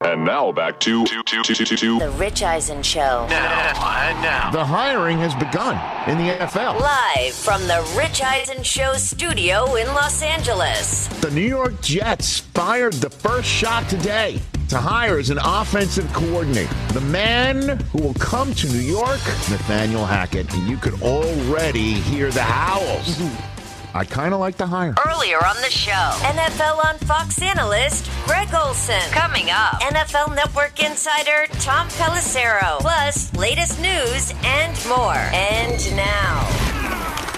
[0.00, 3.26] And now back to, to, to, to, to, to The Rich Eisen Show.
[3.28, 4.48] Now, and now.
[4.52, 5.74] The hiring has begun
[6.08, 6.78] in the NFL.
[6.78, 11.08] Live from the Rich Eisen Show studio in Los Angeles.
[11.20, 16.72] The New York Jets fired the first shot today to hire as an offensive coordinator.
[16.92, 19.18] The man who will come to New York,
[19.50, 20.54] Nathaniel Hackett.
[20.54, 23.20] And you could already hear the howls.
[23.94, 24.94] I kind of like the hire.
[25.06, 29.00] Earlier on the show, NFL on Fox analyst Greg Olson.
[29.10, 32.78] Coming up, NFL Network insider Tom Pelissero.
[32.80, 35.14] Plus, latest news and more.
[35.32, 36.46] And now,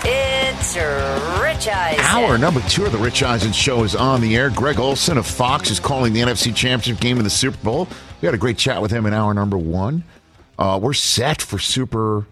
[0.04, 0.74] it's
[1.40, 2.04] Rich Eisen.
[2.04, 4.50] Hour number two of the Rich Eisen Show is on the air.
[4.50, 7.88] Greg Olson of Fox is calling the NFC Championship game of the Super Bowl.
[8.20, 10.04] We had a great chat with him in hour number one.
[10.58, 12.26] Uh, we're set for Super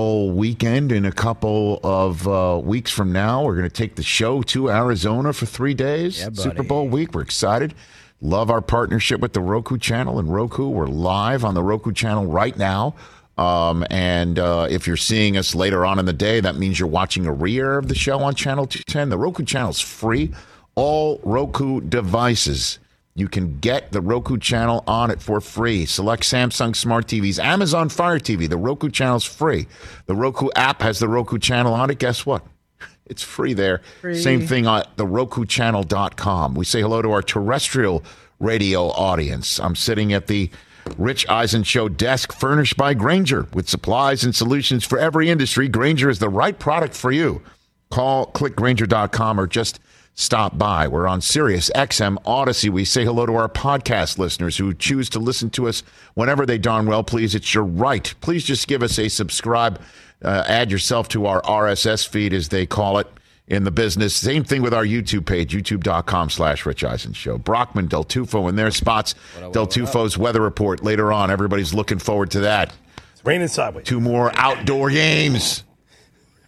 [0.00, 3.44] Bowl weekend in a couple of uh, weeks from now.
[3.44, 6.22] We're going to take the show to Arizona for three days.
[6.42, 7.12] Super Bowl week.
[7.12, 7.74] We're excited.
[8.22, 10.68] Love our partnership with the Roku channel and Roku.
[10.68, 12.94] We're live on the Roku channel right now.
[13.36, 16.88] Um, and uh, if you're seeing us later on in the day, that means you're
[16.88, 19.10] watching a re-air of the show on Channel 210.
[19.10, 20.32] The Roku channel is free.
[20.76, 22.78] All Roku devices.
[23.20, 25.84] You can get the Roku channel on it for free.
[25.84, 28.48] Select Samsung Smart TVs, Amazon Fire TV.
[28.48, 29.66] The Roku channel is free.
[30.06, 31.98] The Roku app has the Roku channel on it.
[31.98, 32.42] Guess what?
[33.06, 33.82] It's free there.
[34.12, 36.54] Same thing on the Roku RokuChannel.com.
[36.54, 38.04] We say hello to our terrestrial
[38.38, 39.58] radio audience.
[39.58, 40.48] I'm sitting at the
[40.96, 45.66] Rich Eisen Show desk, furnished by Grainger, with supplies and solutions for every industry.
[45.66, 47.42] Grainger is the right product for you.
[47.90, 49.80] Call clickgranger.com or just
[50.20, 50.86] stop by.
[50.86, 52.68] We're on Sirius XM Odyssey.
[52.68, 55.82] We say hello to our podcast listeners who choose to listen to us
[56.14, 57.34] whenever they darn well please.
[57.34, 58.12] It's your right.
[58.20, 59.80] Please just give us a subscribe.
[60.22, 63.06] Uh, add yourself to our RSS feed, as they call it
[63.48, 64.14] in the business.
[64.14, 67.38] Same thing with our YouTube page, youtube.com slash Rich Eisen Show.
[67.38, 69.14] Brockman, Del Tufo in their spots.
[69.52, 71.30] Del Tufo's weather report later on.
[71.30, 72.74] Everybody's looking forward to that.
[73.12, 73.86] It's raining sideways.
[73.86, 75.64] Two more outdoor games.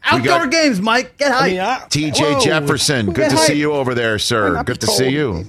[0.05, 1.17] Outdoor got- games, Mike.
[1.19, 1.51] Get I hype.
[1.51, 3.47] mean, I- TJ Jefferson, good to hype.
[3.47, 4.63] see you over there, sir.
[4.65, 4.99] Good to told.
[4.99, 5.47] see you.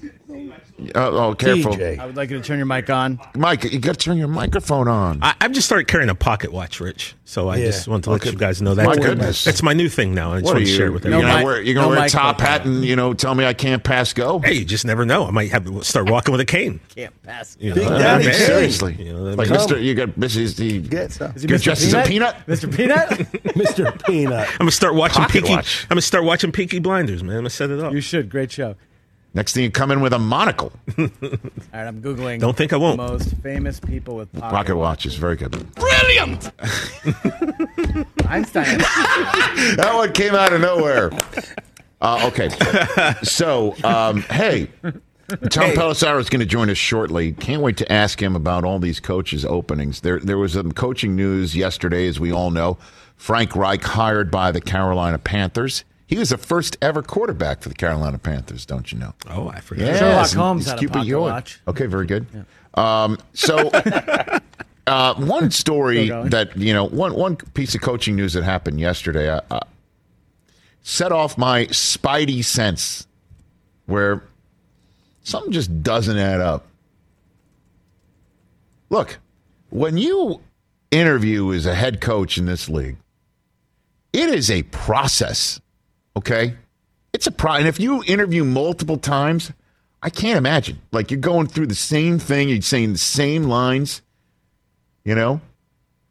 [0.95, 1.73] Oh, oh, careful.
[1.73, 1.99] TJ.
[1.99, 3.19] I would like you to turn your mic on.
[3.35, 5.19] Mike, you got to turn your microphone on.
[5.21, 7.15] I, I've just started carrying a pocket watch, Rich.
[7.25, 7.65] So I Yeah.
[7.67, 8.85] just want to let you guys know that.
[8.85, 9.43] My goodness.
[9.43, 10.33] That's my new thing now.
[10.33, 10.77] I just What are want to you?
[10.77, 11.31] share it with you're No everyone.
[11.33, 12.51] gonna mic- wear, you're gonna no wear a top button.
[12.51, 14.39] hat and you know tell me I can't pass go.
[14.39, 15.25] Hey, you just never know.
[15.27, 16.79] I might have to start walking with a cane.
[16.95, 17.57] Can't pass.
[17.59, 18.33] You know, Daddy, man.
[18.35, 18.95] seriously.
[18.99, 19.81] You know, like Mr.
[19.81, 20.55] You got Mrs.
[20.57, 21.31] The Get some.
[21.35, 21.63] Is he Good Mr.
[21.63, 22.35] dressed as a peanut?
[22.47, 22.75] Mr.
[22.75, 23.09] Peanut?
[23.09, 24.05] Mr.
[24.05, 24.47] Peanut.
[24.51, 25.53] I'm gonna start watching Pocket Peaky.
[25.53, 27.31] I'm gonna start watching Peaky Blinders, man.
[27.35, 27.93] I'm gonna set it up.
[27.93, 28.29] you should.
[28.29, 28.75] Great show.
[29.35, 30.71] Next thing you come in with a monocle.
[30.97, 32.39] All right, I'm Googling.
[32.39, 32.97] Don't think I won't.
[32.97, 35.51] Most famous people with pocket, Pocket watch is very good.
[35.73, 36.51] Brilliant.
[38.27, 38.77] Einstein.
[38.77, 41.11] that one came out of nowhere.
[41.99, 42.49] Uh, okay,
[43.23, 44.67] so um, hey,
[45.49, 47.31] Tom Pelissero is going to join us shortly.
[47.31, 50.01] Can't wait to ask him about all these coaches' openings.
[50.01, 52.77] There, there was some coaching news yesterday, as we all know.
[53.15, 55.85] Frank Reich hired by the Carolina Panthers.
[56.13, 59.15] He was the first ever quarterback for the Carolina Panthers, don't you know?
[59.31, 59.87] oh, I forgot.
[59.87, 61.23] Yes, Sherlock Holmes it's had a Cupid pocket Ewing.
[61.23, 61.59] watch.
[61.67, 62.27] Okay, very good.
[62.75, 63.71] Um, so,
[64.87, 69.27] uh, one story that you know, one one piece of coaching news that happened yesterday,
[69.27, 69.61] uh, uh,
[70.83, 73.07] set off my spidey sense,
[73.87, 74.23] where
[75.23, 76.67] something just doesn't add up.
[78.91, 79.17] Look,
[79.71, 80.41] when you
[80.91, 82.97] interview as a head coach in this league,
[84.13, 85.59] it is a process.
[86.15, 86.55] Okay,
[87.11, 87.61] it's a problem.
[87.61, 89.51] And if you interview multiple times,
[90.01, 90.81] I can't imagine.
[90.91, 94.01] Like you're going through the same thing, you're saying the same lines,
[95.03, 95.41] you know,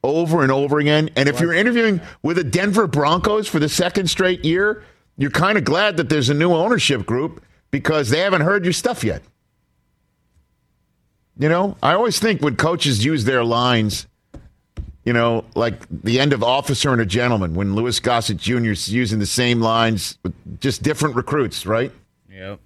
[0.03, 1.11] over and over again.
[1.15, 4.83] And if you're interviewing with the Denver Broncos for the second straight year,
[5.17, 8.73] you're kind of glad that there's a new ownership group because they haven't heard your
[8.73, 9.23] stuff yet.
[11.39, 14.07] You know, I always think when coaches use their lines,
[15.05, 18.71] you know, like the end of Officer and a Gentleman, when Louis Gossett Jr.
[18.71, 21.93] is using the same lines with just different recruits, right?
[22.31, 22.61] yep.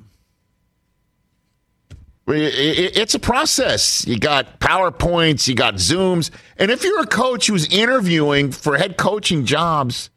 [2.29, 4.05] It's a process.
[4.07, 6.31] You got PowerPoints, you got Zooms.
[6.59, 10.11] And if you're a coach who's interviewing for head coaching jobs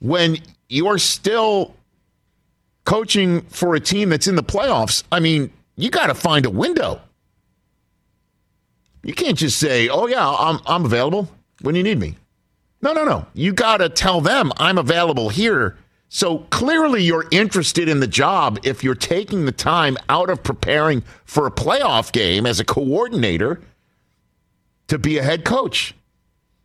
[0.00, 0.38] when
[0.68, 1.76] you're still
[2.84, 6.50] coaching for a team that's in the playoffs, I mean, you got to find a
[6.50, 7.00] window.
[9.02, 11.28] You can't just say, "Oh yeah, I'm I'm available
[11.62, 12.16] when you need me."
[12.82, 13.26] No, no, no.
[13.34, 15.76] You got to tell them I'm available here.
[16.08, 21.02] So clearly you're interested in the job if you're taking the time out of preparing
[21.24, 23.60] for a playoff game as a coordinator
[24.88, 25.94] to be a head coach.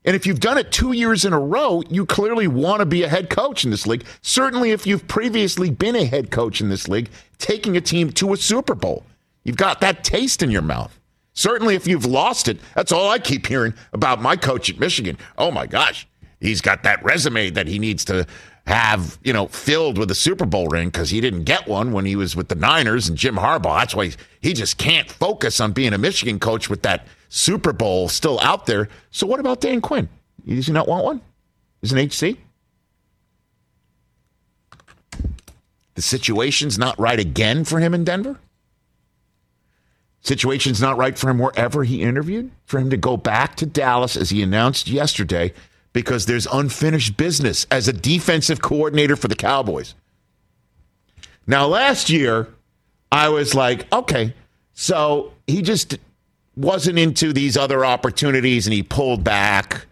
[0.03, 3.03] And if you've done it 2 years in a row, you clearly want to be
[3.03, 4.05] a head coach in this league.
[4.21, 8.33] Certainly if you've previously been a head coach in this league, taking a team to
[8.33, 9.03] a Super Bowl.
[9.43, 10.99] You've got that taste in your mouth.
[11.35, 15.17] Certainly, if you've lost it, that's all I keep hearing about my coach at Michigan.
[15.37, 16.07] Oh my gosh,
[16.39, 18.25] he's got that resume that he needs to
[18.65, 22.05] have, you know, filled with a Super Bowl ring because he didn't get one when
[22.05, 23.79] he was with the Niners and Jim Harbaugh.
[23.79, 28.07] That's why he just can't focus on being a Michigan coach with that Super Bowl
[28.07, 28.87] still out there.
[29.11, 30.07] So, what about Dan Quinn?
[30.47, 31.21] Does he not want one?
[31.81, 32.39] Is an HC?
[35.95, 38.39] The situation's not right again for him in Denver?
[40.25, 42.49] Situation's not right for him wherever he interviewed?
[42.65, 45.53] For him to go back to Dallas, as he announced yesterday,
[45.93, 49.93] because there's unfinished business as a defensive coordinator for the Cowboys.
[51.45, 52.47] Now, last year,
[53.11, 54.33] I was like, okay,
[54.73, 55.99] so he just
[56.57, 59.85] wasn't into these other opportunities and he pulled back.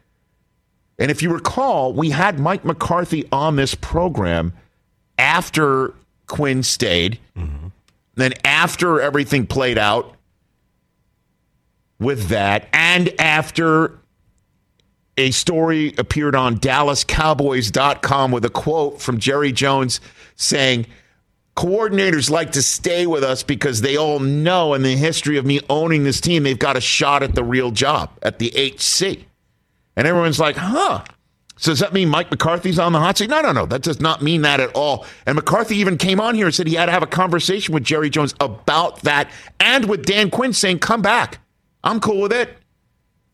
[0.98, 4.54] And if you recall, we had Mike McCarthy on this program
[5.20, 5.94] after
[6.26, 7.20] Quinn stayed.
[7.38, 7.68] Mm-hmm.
[8.16, 10.13] Then, after everything played out
[12.04, 14.00] with that, and after
[15.18, 20.02] a story appeared on DallasCowboys.com with a quote from Jerry Jones
[20.36, 20.88] saying,
[21.56, 25.60] Coordinators like to stay with us because they all know in the history of me
[25.70, 29.26] owning this team, they've got a shot at the real job, at the HC.
[29.96, 31.04] And everyone's like, huh.
[31.58, 33.30] So does that mean Mike McCarthy's on the hot seat?
[33.30, 33.68] No, no, no.
[33.68, 35.06] That does not mean that at all.
[35.28, 37.84] And McCarthy even came on here and said he had to have a conversation with
[37.84, 39.30] Jerry Jones about that
[39.60, 41.38] and with Dan Quinn saying, come back.
[41.84, 42.58] I'm cool with it.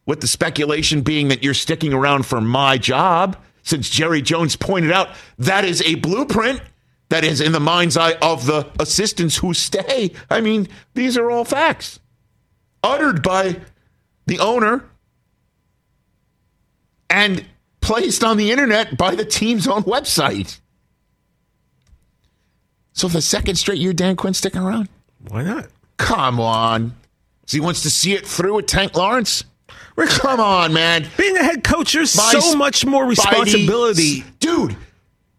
[0.06, 4.92] With the speculation being that you're sticking around for my job, since Jerry Jones pointed
[4.92, 6.62] out that is a blueprint
[7.10, 10.12] that is in the mind's eye of the assistants who stay.
[10.30, 12.00] I mean, these are all facts
[12.84, 13.60] uttered by
[14.26, 14.86] the owner
[17.10, 17.46] and
[17.82, 20.60] placed on the internet by the team's own website.
[22.94, 24.90] So the second straight year, Dan Quinn sticking around?
[25.28, 25.68] Why not?
[25.98, 26.96] Come on.
[27.52, 29.44] He wants to see it through with Tank Lawrence?
[29.98, 31.08] Come on, man.
[31.18, 34.24] Being a head coach, there's so much more responsibility.
[34.40, 34.78] Dude,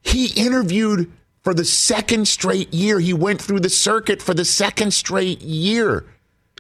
[0.03, 1.11] he interviewed
[1.43, 3.01] for the second straight year.
[3.01, 6.05] He went through the circuit for the second straight year.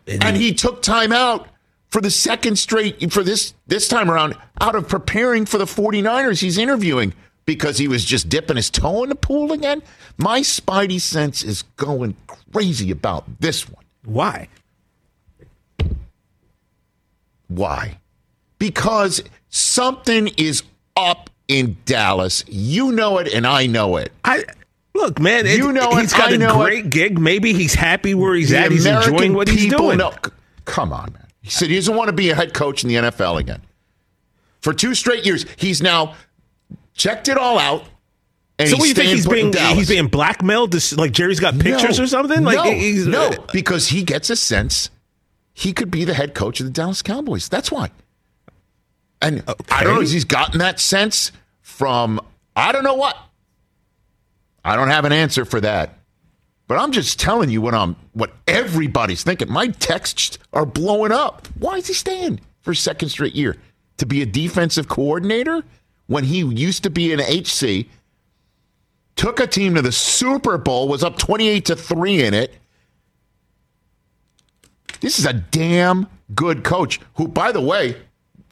[0.06, 1.48] And, and he took time out
[1.88, 6.40] for the second straight for this this time around out of preparing for the 49ers
[6.40, 7.12] he's interviewing
[7.44, 9.82] because he was just dipping his toe in the pool again.
[10.16, 12.16] My spidey sense is going
[12.52, 13.84] crazy about this one.
[14.04, 14.48] Why?
[17.50, 17.98] Why?
[18.58, 20.62] Because something is
[20.96, 22.44] up in Dallas.
[22.48, 24.12] You know it and I know it.
[24.24, 24.44] I
[24.94, 26.90] Look, man, it, you know he's it, got I a know great it.
[26.90, 27.18] gig.
[27.18, 28.70] Maybe he's happy where he's The at.
[28.72, 29.98] He's enjoying what he's doing.
[29.98, 30.12] know-
[30.64, 31.26] come on, man.
[31.42, 33.62] He said he doesn't want to be a head coach in the NFL again.
[34.60, 36.14] For two straight years, he's now
[36.94, 37.84] checked it all out.
[38.58, 39.52] And so what do you think he's being?
[39.74, 40.70] He's being blackmailed.
[40.72, 42.04] This, like Jerry's got pictures No.
[42.04, 42.44] or something.
[42.44, 44.90] Like no, he's, no, uh, because he gets a sense
[45.60, 47.46] he could be the head coach of the Dallas Cowboys.
[47.50, 47.90] That's why.
[49.20, 52.18] And oh, I don't know if he's gotten that sense from
[52.56, 53.14] I don't know what.
[54.64, 55.98] I don't have an answer for that.
[56.66, 59.52] But I'm just telling you what I'm what everybody's thinking.
[59.52, 61.46] My texts are blowing up.
[61.58, 63.56] Why is he staying for a second straight year?
[63.98, 65.62] To be a defensive coordinator
[66.06, 67.86] when he used to be an HC,
[69.14, 72.54] took a team to the Super Bowl, was up 28 to 3 in it.
[75.00, 77.96] This is a damn good coach who, by the way,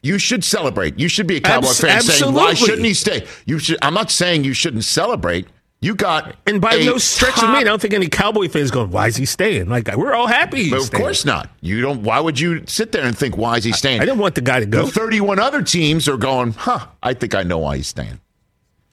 [0.01, 0.99] you should celebrate.
[0.99, 3.27] You should be a Cowboy Abs- fan saying, why shouldn't he stay?
[3.45, 5.47] You should I'm not saying you shouldn't celebrate.
[5.81, 8.91] You got And by no stretch of me, I don't think any Cowboy fans going,
[8.91, 10.73] "Why is he staying?" Like we're all happy.
[10.73, 11.01] Of staying.
[11.01, 11.49] course not.
[11.61, 14.01] You don't why would you sit there and think why is he staying?
[14.01, 14.85] I didn't want the guy to go.
[14.85, 18.19] The 31 other teams are going, huh, I think I know why he's staying.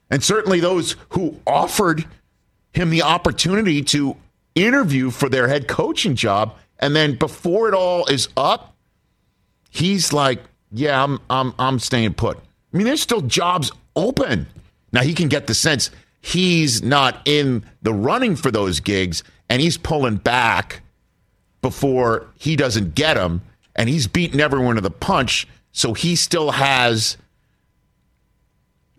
[0.09, 2.05] And certainly those who offered
[2.71, 4.15] him the opportunity to
[4.55, 8.75] interview for their head coaching job, and then before it all is up,
[9.69, 10.41] he's like,
[10.71, 12.37] yeah, I'm, I'm, I'm staying put.
[12.37, 14.47] I mean, there's still jobs open.
[14.91, 15.91] Now, he can get the sense
[16.21, 20.81] he's not in the running for those gigs, and he's pulling back
[21.61, 23.41] before he doesn't get them,
[23.75, 25.47] and he's beaten everyone to the punch.
[25.71, 27.17] So he still has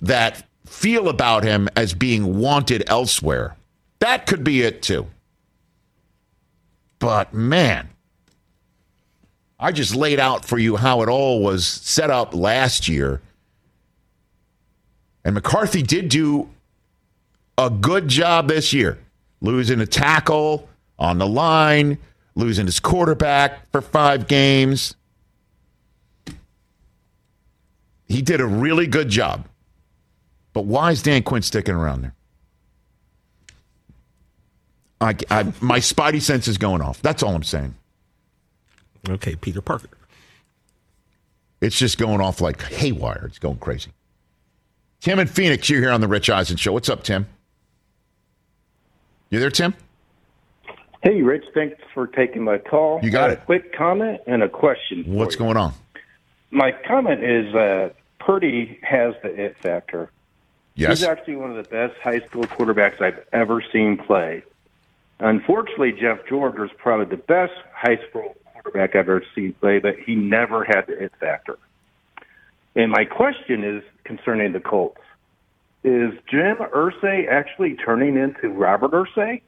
[0.00, 3.56] that feel about him as being wanted elsewhere.
[4.00, 5.06] That could be it too.
[6.98, 7.90] But man,
[9.58, 13.20] I just laid out for you how it all was set up last year.
[15.24, 16.48] And McCarthy did do
[17.56, 18.98] a good job this year,
[19.40, 21.98] losing a tackle on the line,
[22.34, 24.94] losing his quarterback for five games.
[28.06, 29.46] He did a really good job.
[30.52, 32.14] But why is Dan Quinn sticking around there?
[35.00, 37.00] I, I, my spidey sense is going off.
[37.02, 37.74] That's all I'm saying.
[39.08, 39.88] Okay, Peter Parker.
[41.60, 43.24] It's just going off like haywire.
[43.26, 43.90] It's going crazy.
[45.00, 46.72] Tim and Phoenix, you're here on the Rich Eisen Show.
[46.72, 47.26] What's up, Tim?
[49.30, 49.74] You there, Tim?
[51.02, 51.44] Hey, Rich.
[51.54, 53.00] Thanks for taking my call.
[53.02, 53.38] You got Uh, it.
[53.38, 55.04] A quick comment and a question.
[55.04, 55.38] for What's you.
[55.40, 55.72] going on?
[56.50, 60.10] My comment is that Purdy has the it factor.
[60.74, 61.00] Yes.
[61.00, 64.42] He's actually one of the best high school quarterbacks I've ever seen play.
[65.20, 69.96] Unfortunately, Jeff George was probably the best high school quarterback I've ever seen play, but
[69.98, 71.58] he never had the it factor.
[72.76, 75.00] And my question is concerning the Colts.
[75.82, 79.42] Is Jim Irsay actually turning into Robert Irsay?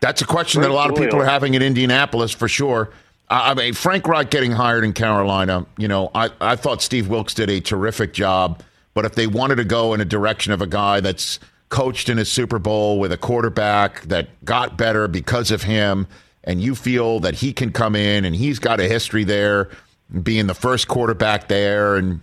[0.00, 2.90] That's a question that a lot of people are having in Indianapolis for sure.
[3.30, 7.08] I I mean, Frank Reich getting hired in Carolina, you know, I, I thought Steve
[7.08, 8.62] Wilks did a terrific job.
[8.94, 11.40] But if they wanted to go in a direction of a guy that's
[11.72, 16.06] coached in a Super Bowl with a quarterback that got better because of him,
[16.44, 19.70] and you feel that he can come in and he's got a history there,
[20.22, 22.20] being the first quarterback there, and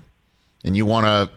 [0.63, 1.29] and you want to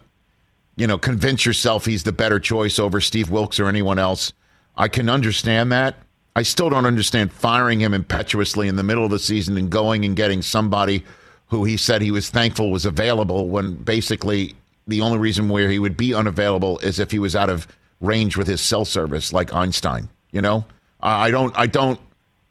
[0.75, 4.33] you know, convince yourself he's the better choice over Steve Wilks or anyone else.
[4.75, 5.95] I can understand that.
[6.35, 10.03] I still don't understand firing him impetuously in the middle of the season and going
[10.03, 11.03] and getting somebody
[11.47, 14.55] who he said he was thankful was available when basically
[14.87, 17.67] the only reason where he would be unavailable is if he was out of
[18.03, 20.65] range with his cell service like Einstein, you know?
[21.01, 21.99] I don't I don't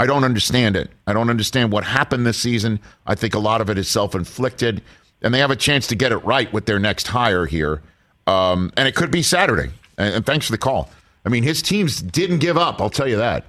[0.01, 0.91] I don't understand it.
[1.07, 2.81] I don't understand what happened this season.
[3.07, 4.83] I think a lot of it is self-inflicted
[5.23, 7.81] and they have a chance to get it right with their next hire here.
[8.27, 9.73] Um, and it could be Saturday.
[9.97, 10.91] And, and thanks for the call.
[11.25, 12.81] I mean, his teams didn't give up.
[12.81, 13.47] I'll tell you that.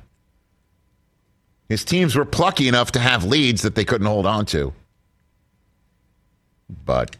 [1.70, 4.74] His teams were plucky enough to have leads that they couldn't hold on to.
[6.86, 7.16] But,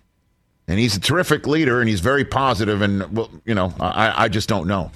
[0.68, 4.28] and he's a terrific leader and he's very positive And, well, you know, I, I
[4.30, 4.92] just don't know.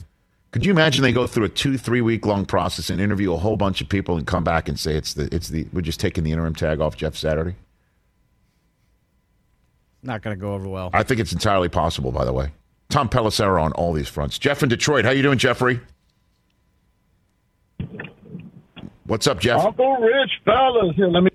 [0.51, 3.37] Could you imagine they go through a two, three week long process and interview a
[3.37, 5.99] whole bunch of people and come back and say it's the, it's the, we're just
[5.99, 7.55] taking the interim tag off Jeff Saturday?
[10.03, 10.89] Not going to go over well.
[10.93, 12.51] I think it's entirely possible, by the way.
[12.89, 14.39] Tom Pelissero on all these fronts.
[14.39, 15.81] Jeff in Detroit, how you doing, Jeffrey?
[19.05, 19.59] What's up, Jeff?
[19.59, 21.29] Uncle Rich, fellas, here, let me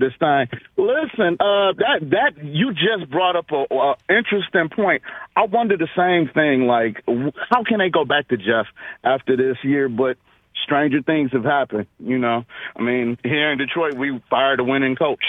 [0.00, 0.48] this thing.
[0.76, 5.02] Listen, uh, that that you just brought up a, a interesting point.
[5.36, 6.66] I wonder the same thing.
[6.66, 7.02] Like,
[7.50, 8.66] how can they go back to Jeff
[9.04, 9.88] after this year?
[9.88, 10.16] But
[10.62, 11.86] stranger things have happened.
[11.98, 12.44] You know,
[12.76, 15.24] I mean, here in Detroit, we fired a winning coach.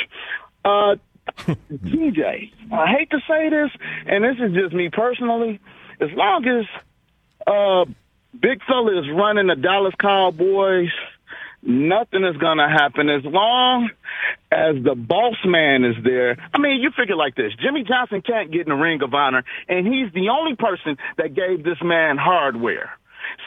[0.65, 0.95] Uh,
[1.37, 3.69] TJ, I hate to say this,
[4.07, 5.59] and this is just me personally.
[5.99, 6.65] As long as
[7.45, 7.85] uh,
[8.39, 10.89] Big fella is running the Dallas Cowboys,
[11.63, 13.89] nothing is going to happen as long
[14.51, 16.37] as the boss man is there.
[16.53, 19.43] I mean, you figure like this Jimmy Johnson can't get in the Ring of Honor,
[19.67, 22.91] and he's the only person that gave this man hardware.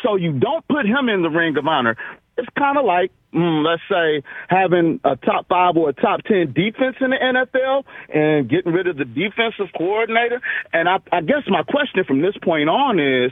[0.02, 1.96] So you don't put him in the Ring of Honor.
[2.36, 6.52] It's kind of like, mm, let's say, having a top five or a top 10
[6.52, 10.40] defense in the NFL and getting rid of the defensive coordinator.
[10.72, 13.30] And I, I guess my question from this point on is,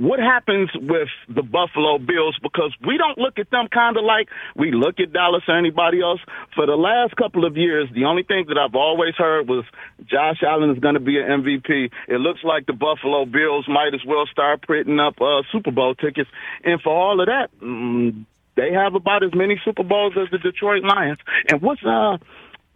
[0.00, 2.34] what happens with the Buffalo Bills?
[2.42, 6.00] Because we don't look at them kind of like we look at Dallas or anybody
[6.00, 6.20] else.
[6.56, 9.64] For the last couple of years, the only thing that I've always heard was
[10.06, 11.92] Josh Allen is going to be an MVP.
[12.08, 15.94] It looks like the Buffalo Bills might as well start printing up uh, Super Bowl
[15.94, 16.30] tickets.
[16.64, 18.24] And for all of that, mm,
[18.56, 21.18] they have about as many Super Bowls as the Detroit Lions.
[21.50, 22.16] And what's uh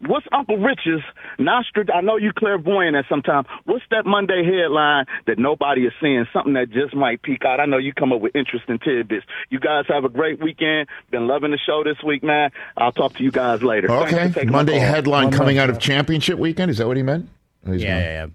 [0.00, 1.02] what's Uncle Rich's
[1.38, 1.90] Nostrid?
[1.94, 3.44] I know you clairvoyant at some time.
[3.64, 6.26] What's that Monday headline that nobody is seeing?
[6.32, 7.60] Something that just might peek out.
[7.60, 9.26] I know you come up with interesting tidbits.
[9.50, 10.88] You guys have a great weekend.
[11.10, 12.50] Been loving the show this week, man.
[12.76, 13.90] I'll talk to you guys later.
[13.90, 14.44] Okay.
[14.44, 16.70] Monday headline One coming out of championship weekend.
[16.70, 17.28] Is that what he meant?
[17.66, 18.26] Yeah, yeah, yeah.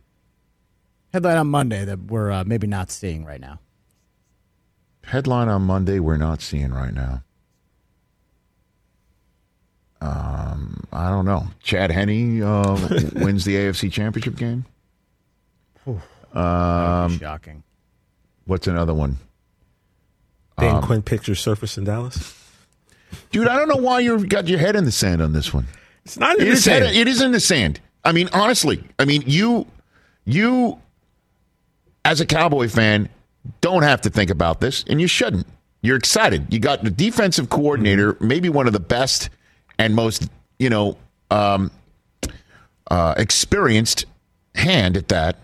[1.14, 3.60] Headline on Monday that we're uh, maybe not seeing right now.
[5.04, 7.24] Headline on Monday we're not seeing right now.
[10.02, 11.48] Um, I don't know.
[11.62, 12.74] Chad Henne uh,
[13.16, 14.66] wins the AFC Championship game.
[16.34, 17.64] Um, Shocking.
[18.46, 19.18] what's another one?
[20.60, 22.36] Dan Um, Quinn pictures surface in Dallas.
[23.32, 25.66] Dude, I don't know why you've got your head in the sand on this one.
[26.06, 26.86] It's not in It the is, sand.
[26.96, 27.80] it is in the sand.
[28.06, 29.66] I mean, honestly, I mean, you,
[30.26, 30.80] you,
[32.06, 33.10] as a Cowboy fan,
[33.62, 35.48] don't have to think about this, and you shouldn't.
[35.82, 36.54] You're excited.
[36.54, 39.30] You got the defensive coordinator, maybe one of the best
[39.80, 40.96] and most, you know,
[41.32, 41.72] um,
[42.92, 44.06] uh, experienced
[44.56, 45.38] hand at that.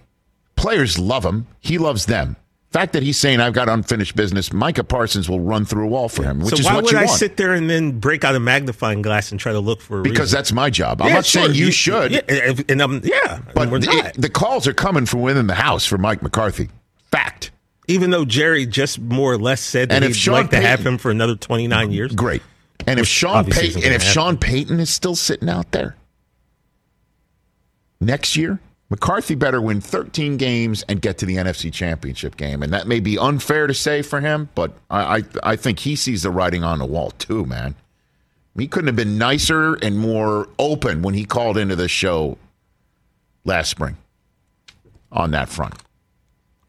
[0.55, 1.47] Players love him.
[1.59, 2.35] He loves them.
[2.71, 6.09] Fact that he's saying I've got unfinished business, Micah Parsons will run through a wall
[6.09, 7.17] for him, which so is why what would you I want.
[7.17, 10.03] sit there and then break out a magnifying glass and try to look for a
[10.03, 10.37] because reason?
[10.37, 11.01] that's my job.
[11.01, 11.43] I'm Yeah, not sure.
[11.43, 14.13] saying you, should, Yeah, and, and um, yeah, but we're not.
[14.15, 16.67] the calls are coming from within the house for Mike McCarthy.
[17.11, 17.51] Fact.
[17.87, 20.57] Even though Jerry just more or less said that And if he'd Sean like to
[20.59, 22.11] have Payton- him for another 29 years.
[22.13, 22.41] Great.
[22.87, 25.95] And if Sean Payton and if gonna Sean Payton is still sitting out there
[27.99, 32.61] next year, McCarthy better win 13 games and get to the NFC Championship game.
[32.61, 35.95] And that may be unfair to say for him, but I I, I think he
[35.95, 37.75] sees the writing on the wall too, man.
[38.57, 42.37] He couldn't have been nicer and more open when he called into the show
[43.43, 43.97] last spring
[45.11, 45.73] on that front.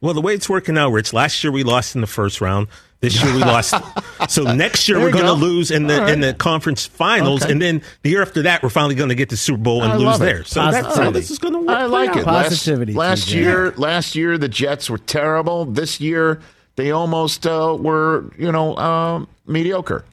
[0.01, 1.13] Well, the way it's working out, Rich.
[1.13, 2.69] Last year we lost in the first round.
[3.01, 3.75] This year we lost.
[4.29, 6.13] So next year There we're going to lose in the All right.
[6.15, 7.53] in the conference finals, Okay.
[7.53, 9.93] and then the year after that we're finally going to get the Super Bowl and
[9.93, 10.43] I lose there.
[10.45, 11.69] So that's how this is going to work.
[11.69, 12.21] I like it.
[12.21, 12.27] out.
[12.27, 15.67] Last- Positivity, Last, year, last year the Jets were terrible.
[15.67, 16.41] This year
[16.77, 20.05] they almost uh, were, you know, um, mediocre.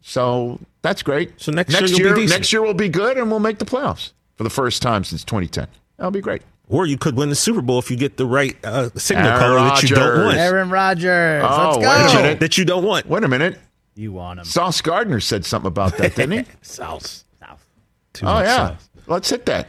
[0.00, 1.40] So that's great.
[1.40, 4.44] So next year year, next year we'll be good and we'll make the playoffs for
[4.44, 5.68] the first time since 2010.
[5.98, 6.42] That'll be great.
[6.72, 9.38] Or you could win the Super Bowl if you get the right uh, signal Aaron
[9.38, 10.38] color that you don't want.
[10.38, 11.44] Aaron Rodgers.
[11.46, 12.38] Oh, Let's wait a go.
[12.40, 13.06] That you don't want.
[13.06, 13.58] Wait a minute.
[13.94, 14.46] You want him.
[14.46, 16.52] Sauce Gardner said something about that, didn't he?
[16.62, 17.24] South.
[17.38, 17.66] South.
[18.14, 18.56] Too oh yeah.
[18.68, 18.88] South.
[19.06, 19.68] Let's hit that.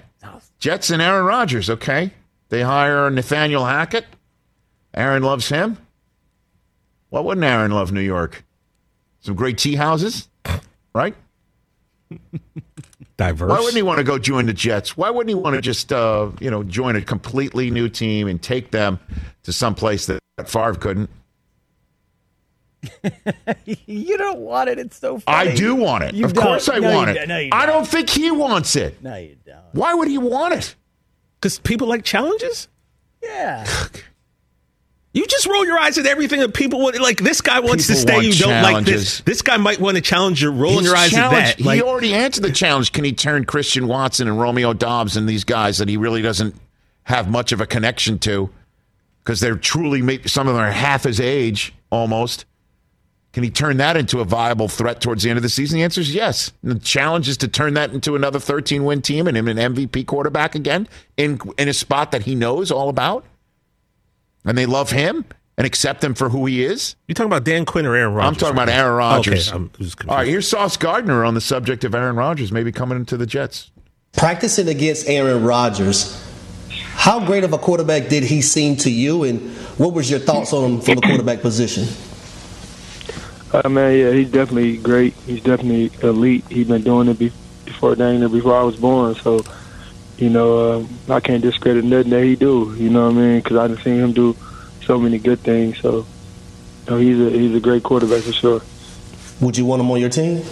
[0.60, 1.70] Jets and Aaron Rodgers.
[1.70, 2.12] Okay,
[2.48, 4.06] they hire Nathaniel Hackett.
[4.94, 5.78] Aaron loves him.
[7.10, 8.46] Why wouldn't Aaron love New York?
[9.20, 10.30] Some great tea houses,
[10.96, 11.16] right?
[13.18, 13.50] Diverse.
[13.50, 14.98] Why wouldn't he want to go join the Jets?
[14.98, 18.42] Why wouldn't he want to just uh, you know join a completely new team and
[18.42, 19.00] take them
[19.44, 21.10] to some place that Favre couldn't?
[23.86, 24.80] You don't want it.
[24.80, 25.52] It's so funny.
[25.52, 26.14] I do want it.
[26.14, 26.84] You of course, I don't.
[26.84, 27.28] No, want you it.
[27.28, 27.50] don't.
[27.50, 27.76] No, I don't.
[27.76, 29.02] don't think he wants it.
[29.02, 29.58] No, you don't.
[29.74, 30.76] Why would he want it?
[31.40, 32.68] Because people like challenges.
[33.22, 33.66] Yeah.
[35.14, 37.00] You just roll your eyes at everything that people want.
[37.00, 38.14] Like this guy wants to stay.
[38.14, 39.22] want You don't like this.
[39.22, 40.52] This guy might want to challenge you.
[40.52, 41.62] Rolling He's your eyes at that.
[41.62, 42.92] Like, he already answered the challenge.
[42.92, 46.56] Can he turn Christian Watson and Romeo Doubs and these guys that he really doesn't
[47.04, 48.50] have much of a connection to
[49.24, 52.46] because they're truly maybe some of them are half his age almost.
[53.34, 55.78] Can he turn that into a viable threat towards the end of the season?
[55.78, 56.52] The answer is yes.
[56.62, 59.58] And the challenge is to turn that into another 13 win team and him an
[59.58, 63.26] MVP quarterback again in in a spot that he knows all about.
[64.46, 65.26] And they love him
[65.58, 66.96] and accept him for who he is.
[67.08, 68.28] you talking about Dan Quinn or Aaron Rodgers?
[68.28, 69.48] I'm talking about Aaron Rodgers.
[69.50, 70.10] Okay, I'm just confused.
[70.10, 73.26] All right, here's Sauce Gardner on the subject of Aaron Rodgers maybe coming into the
[73.26, 73.72] Jets.
[74.14, 76.20] Practicing against Aaron Rodgers,
[76.96, 79.42] how great of a quarterback did he seem to you, and
[79.78, 81.88] what was your thoughts on him from the quarterback position?
[83.54, 85.14] Uh, man, yeah, he's definitely great.
[85.28, 86.44] He's definitely elite.
[86.50, 87.32] He's been doing it be-
[87.66, 89.14] before dang before I was born.
[89.16, 89.44] So,
[90.18, 92.76] you know, um, I can't discredit nothing that he do.
[92.78, 93.38] You know what I mean?
[93.42, 94.36] Because I've seen him do
[94.86, 95.80] so many good things.
[95.80, 96.06] So,
[96.86, 98.62] you know, he's a he's a great quarterback for sure.
[99.42, 100.44] Would you want him on your team?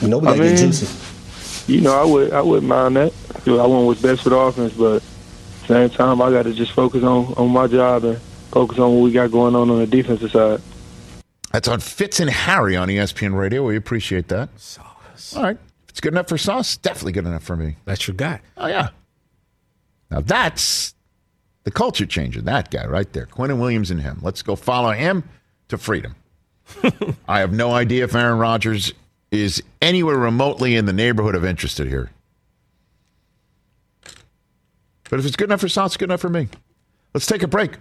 [0.00, 1.72] You know we I gotta get mean- juicy.
[1.72, 3.12] You know, I would I wouldn't mind that.
[3.46, 6.30] You know, I want what's best for the offense, but at the same time, I
[6.30, 8.18] got to just focus on on my job and
[8.50, 10.60] focus on what we got going on on the defensive side.
[11.52, 13.64] That's on Fitz and Harry on ESPN Radio.
[13.64, 14.48] We appreciate that.
[14.58, 15.36] Sauce.
[15.36, 15.58] All right.
[15.92, 17.76] If it's good enough for Sauce, definitely good enough for me.
[17.84, 18.40] That's your guy.
[18.56, 18.88] Oh, yeah.
[20.10, 20.94] Now that's
[21.64, 23.26] the culture changer, that guy right there.
[23.26, 24.18] Quinnen Williams and him.
[24.22, 25.22] Let's go follow him
[25.68, 26.14] to freedom.
[27.28, 28.94] I have no idea if Aaron Rodgers
[29.30, 32.10] is anywhere remotely in the neighborhood of interested here.
[35.10, 36.48] But if it's good enough for Sauce, it's good enough for me.
[37.12, 37.72] Let's take a break.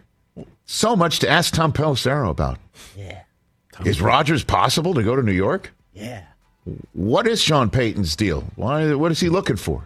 [0.66, 2.58] So much to ask Tom Pelissero about.
[2.98, 3.22] Yeah.
[3.86, 5.74] Is Rodgers possible to go to New York?
[5.94, 6.26] Yeah.
[6.94, 8.44] What is Sean Payton's deal?
[8.56, 8.94] Why?
[8.94, 9.86] What is he looking for?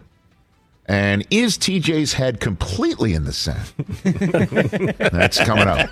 [0.86, 3.72] And is TJ's head completely in the sand?
[4.98, 5.90] That's coming up.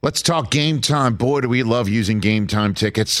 [0.00, 1.16] Let's talk game time.
[1.16, 3.20] Boy, do we love using game time tickets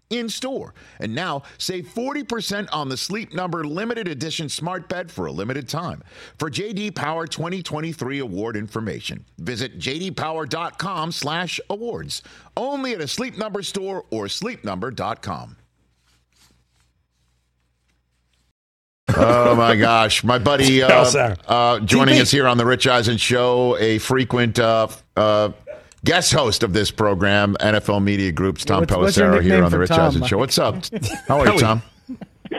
[0.11, 0.75] in store.
[0.99, 5.67] And now save 40% on the Sleep Number limited edition smart bed for a limited
[5.67, 6.03] time.
[6.37, 12.21] For JD Power 2023 award information, visit jdpower.com/awards.
[12.57, 15.55] Only at a Sleep Number store or sleepnumber.com.
[19.17, 23.77] oh my gosh, my buddy uh, uh, joining us here on the Rich Eisen show,
[23.77, 25.51] a frequent uh, uh,
[26.03, 29.79] guest host of this program, NFL Media Group's Tom What's- what's Pelissero here on the
[29.79, 29.99] Rich Tom?
[30.07, 30.37] Eisen show.
[30.37, 30.75] What's up?
[31.27, 31.81] How are you, Tom?
[32.09, 32.57] you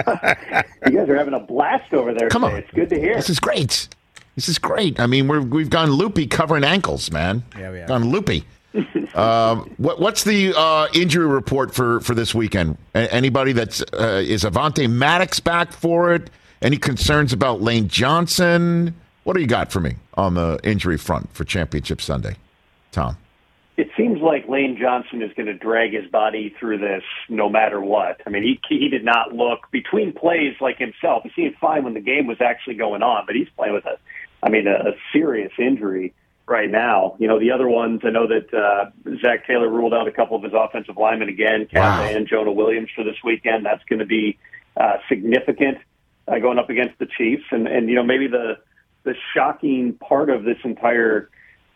[0.00, 2.54] guys are having a blast over there Come today.
[2.54, 2.58] on.
[2.60, 3.14] It's good to hear.
[3.16, 3.88] This is great.
[4.36, 4.98] This is great.
[4.98, 7.42] I mean, we're, we've gone loopy covering ankles, man.
[7.58, 7.88] Yeah, we have.
[7.88, 8.44] Gone loopy.
[9.14, 12.78] um, what, what's the uh, injury report for, for this weekend?
[12.94, 16.30] A- anybody that's uh, is Avonte Maddox back for it?
[16.62, 18.94] Any concerns about Lane Johnson?
[19.24, 22.36] What do you got for me on the injury front for Championship Sunday,
[22.92, 23.16] Tom?
[23.76, 27.80] it seems like Lane Johnson is going to drag his body through this no matter
[27.80, 28.20] what.
[28.26, 31.22] I mean, he he did not look between plays like himself.
[31.22, 33.98] He seemed fine when the game was actually going on, but he's playing with a,
[34.42, 36.12] I mean, a, a serious injury
[36.46, 37.16] right now.
[37.18, 38.90] You know, the other ones, I know that uh,
[39.22, 42.02] Zac Taylor ruled out a couple of his offensive linemen again, Wow.
[42.02, 43.64] And Jonah Williams for this weekend.
[43.64, 44.38] That's going to be
[44.76, 45.78] uh, significant
[46.28, 48.58] uh, going up against the Chiefs, and and you know maybe the
[49.04, 51.30] the shocking part of this entire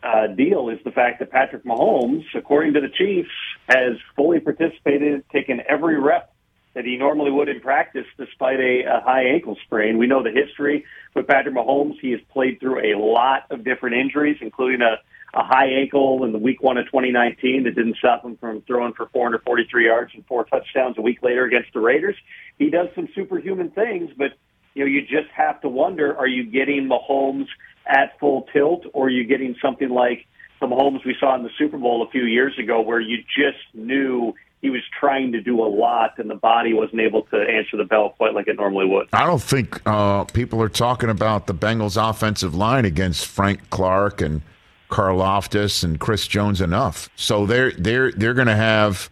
[0.07, 3.31] uh, deal is the fact that Patrick Mahomes, according to the Chiefs,
[3.69, 6.33] has fully participated, taken every rep
[6.75, 9.97] that he normally would in practice, despite a, a high ankle sprain.
[9.97, 11.99] We know the history with Patrick Mahomes.
[12.01, 14.97] He has played through a lot of different injuries, including a,
[15.33, 18.92] a high ankle in the week one of 2019 that didn't stop him from throwing
[18.92, 22.16] for 443 yards and four touchdowns a week later against the Raiders.
[22.59, 24.33] He does some superhuman things, but
[24.75, 27.47] you know, you just have to wonder: Are you getting Mahomes
[27.87, 30.27] at full tilt, or are you getting something like
[30.61, 33.59] the Mahomes we saw in the Super Bowl a few years ago, where you just
[33.75, 37.77] knew he was trying to do a lot, and the body wasn't able to answer
[37.77, 39.09] the bell quite like it normally would.
[39.12, 44.20] I don't think uh, people are talking about the Bengals' offensive line against Frank Clark
[44.20, 44.42] and
[44.90, 47.11] Karlaftis and Chris Jones enough.
[47.16, 49.11] So they're they're they're going to have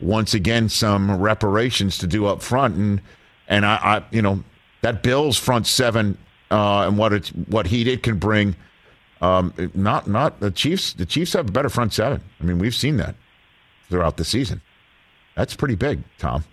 [0.00, 3.00] once again some reparations to do up front, and
[3.48, 4.42] and I, I you know
[4.82, 6.18] that Bills front seven
[6.50, 8.56] uh, and what it's what he did can bring.
[9.20, 10.94] Um, not not the Chiefs.
[10.94, 12.22] The Chiefs have a better front seven.
[12.40, 13.14] I mean, we've seen that
[13.88, 14.62] throughout the season.
[15.34, 16.44] That's pretty big, Tom.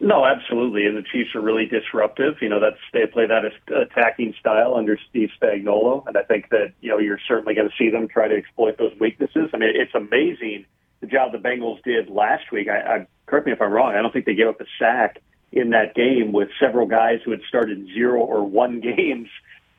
[0.00, 2.34] No, absolutely, and the Chiefs are really disruptive.
[2.40, 6.72] You know, that's they play that attacking style under Steve Spagnuolo, and I think that
[6.80, 9.50] you know you're certainly going to see them try to exploit those weaknesses.
[9.54, 10.66] I mean, it's amazing
[11.02, 12.68] the job the Bengals did last week.
[12.68, 13.94] I, I correct me if I'm wrong.
[13.94, 15.20] I don't think they gave up a sack
[15.52, 19.28] in that game with several guys who had started zero or one games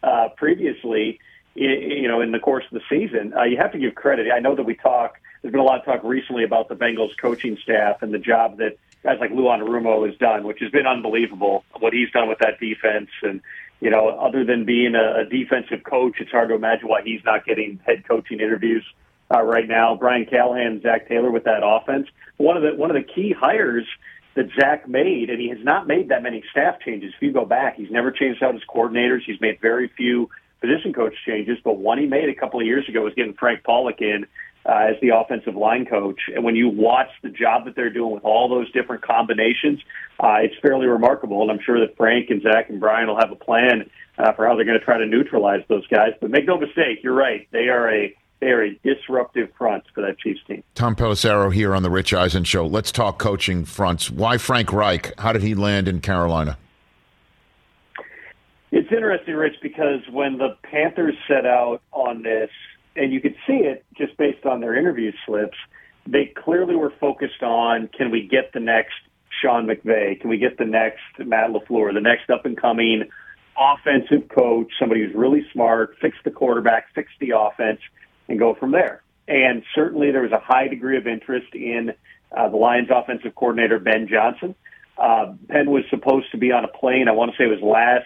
[0.02, 1.20] uh, previously.
[1.56, 4.26] You know, in the course of the season, uh, you have to give credit.
[4.34, 5.20] I know that we talk.
[5.42, 8.58] There's been a lot of talk recently about the Bengals coaching staff and the job
[8.58, 11.64] that guys like Lou Anarumo has done, which has been unbelievable.
[11.78, 13.40] What he's done with that defense, and
[13.82, 17.24] you know, other than being a, a defensive coach, it's hard to imagine why he's
[17.24, 18.84] not getting head coaching interviews
[19.32, 19.96] uh, right now.
[19.96, 22.08] Brian Callahan, Zac Taylor with that offense.
[22.38, 23.86] One of the one of the key hires
[24.36, 27.14] that Zac made, and he has not made that many staff changes.
[27.16, 29.22] If you go back, he's never changed out his coordinators.
[29.26, 32.88] He's made very few position coach changes, but one he made a couple of years
[32.88, 34.26] ago was getting Frank Pollack in
[34.66, 36.20] uh, as the offensive line coach.
[36.34, 39.82] And when you watch the job that they're doing with all those different combinations,
[40.20, 41.42] uh, it's fairly remarkable.
[41.42, 44.48] And I'm sure that Frank and Zac and Brian will have a plan uh, for
[44.48, 46.12] how they're going to try to neutralize those guys.
[46.22, 47.48] But make no mistake, you're right.
[47.52, 50.64] They are a they are a disruptive front for that Chiefs team.
[50.76, 52.68] Tom Pelissero here on the Rich Eisen Show.
[52.68, 54.12] Let's talk coaching fronts.
[54.12, 55.18] Why Frank Reich?
[55.18, 56.58] How did he land in Carolina?
[58.72, 62.50] It's interesting, Rich, because when the Panthers set out on this,
[62.96, 65.58] and you could see it just based on their interview slips.
[66.06, 68.94] They clearly were focused on can we get the next
[69.42, 70.20] Sean McVay?
[70.20, 73.10] Can we get the next Matt LaFleur, the next up and coming
[73.58, 77.80] offensive coach, somebody who's really smart, fix the quarterback, fix the offense,
[78.34, 79.04] and go from there.
[79.28, 81.94] And certainly there was a high degree of interest in
[82.36, 84.56] uh, the Lions offensive coordinator, Ben Johnson.
[84.98, 87.62] Uh, ben was supposed to be on a plane, I want to say it was
[87.62, 88.06] last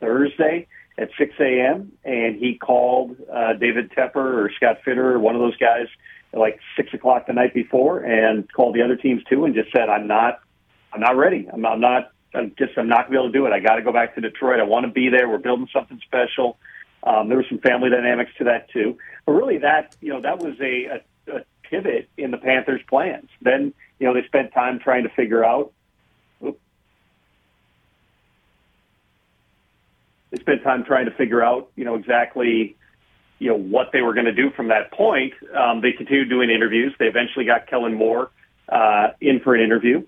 [0.00, 0.66] Thursday
[0.98, 5.56] at 6 a.m., and he called uh, David Tepper or Scott Fitter one of those
[5.56, 5.86] guys
[6.32, 9.72] at like 6 o'clock the night before and called the other teams too and just
[9.72, 10.40] said, I'm not,
[10.92, 11.48] I'm not ready.
[11.50, 13.52] I'm, I'm not, I'm just, I'm not going to be able to do it.
[13.52, 14.60] I got to go back to Detroit.
[14.60, 15.28] I want to be there.
[15.28, 16.58] We're building something special.
[17.02, 18.98] Um, there was some family dynamics to that too.
[19.26, 23.28] But really that, you know, that was a, a, a pivot in the Panthers' plans.
[23.40, 25.72] Then, you know, they spent time trying to figure out
[30.30, 32.76] they spent time trying to figure out, you know, exactly,
[33.38, 35.34] you know, what they were going to do from that point.
[35.56, 36.94] Um, they continued doing interviews.
[36.98, 38.30] They eventually got Kellen Moore
[38.68, 40.06] uh, in for an interview,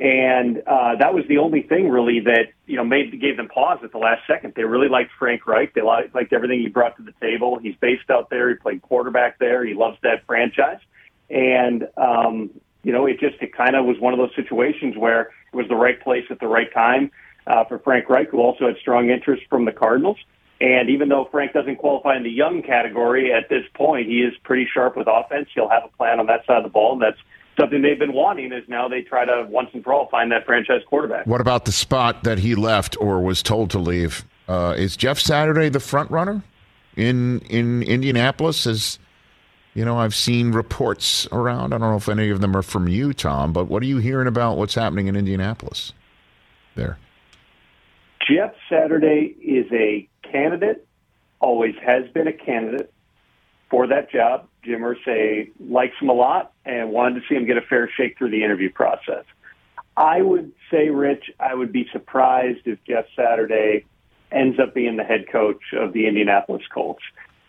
[0.00, 3.80] and uh, that was the only thing really that you know made gave them pause
[3.84, 4.54] at the last second.
[4.56, 5.74] They really liked Frank Reich.
[5.74, 7.58] They liked, everything he brought to the table.
[7.58, 8.48] He's based out there.
[8.48, 9.64] He played quarterback there.
[9.64, 10.80] He loves that franchise,
[11.28, 12.50] and um,
[12.82, 15.68] you know, it just it kind of was one of those situations where it was
[15.68, 17.10] the right place at the right time
[17.46, 20.16] uh, for Frank Reich, who also had strong interest from the Cardinals.
[20.62, 24.34] And even though Frank doesn't qualify in the young category at this point, he is
[24.44, 25.48] pretty sharp with offense.
[25.54, 27.18] He'll have a plan on that side of the ball, and that's
[27.58, 28.52] something they've been wanting.
[28.52, 31.26] Is now they try to once and for all find that franchise quarterback.
[31.26, 34.24] What about the spot that he left or was told to leave?
[34.48, 36.42] Uh, is Jeff Saturday the front runner
[36.96, 38.66] in in Indianapolis?
[38.66, 38.98] As
[39.74, 41.72] you know, I've seen reports around.
[41.72, 43.98] I don't know if any of them are from you, Tom, but what are you
[43.98, 45.92] hearing about what's happening in Indianapolis?
[46.74, 46.98] There.
[48.28, 50.86] Jeff Saturday is a candidate,
[51.40, 52.92] always has been a candidate
[53.70, 54.48] for that job.
[54.64, 58.18] Jim Irsay likes him a lot and wanted to see him get a fair shake
[58.18, 59.24] through the interview process.
[59.96, 63.84] I would say, Rich, I would be surprised if Jeff Saturday
[64.32, 67.02] ends up being the head coach of the Indianapolis Colts.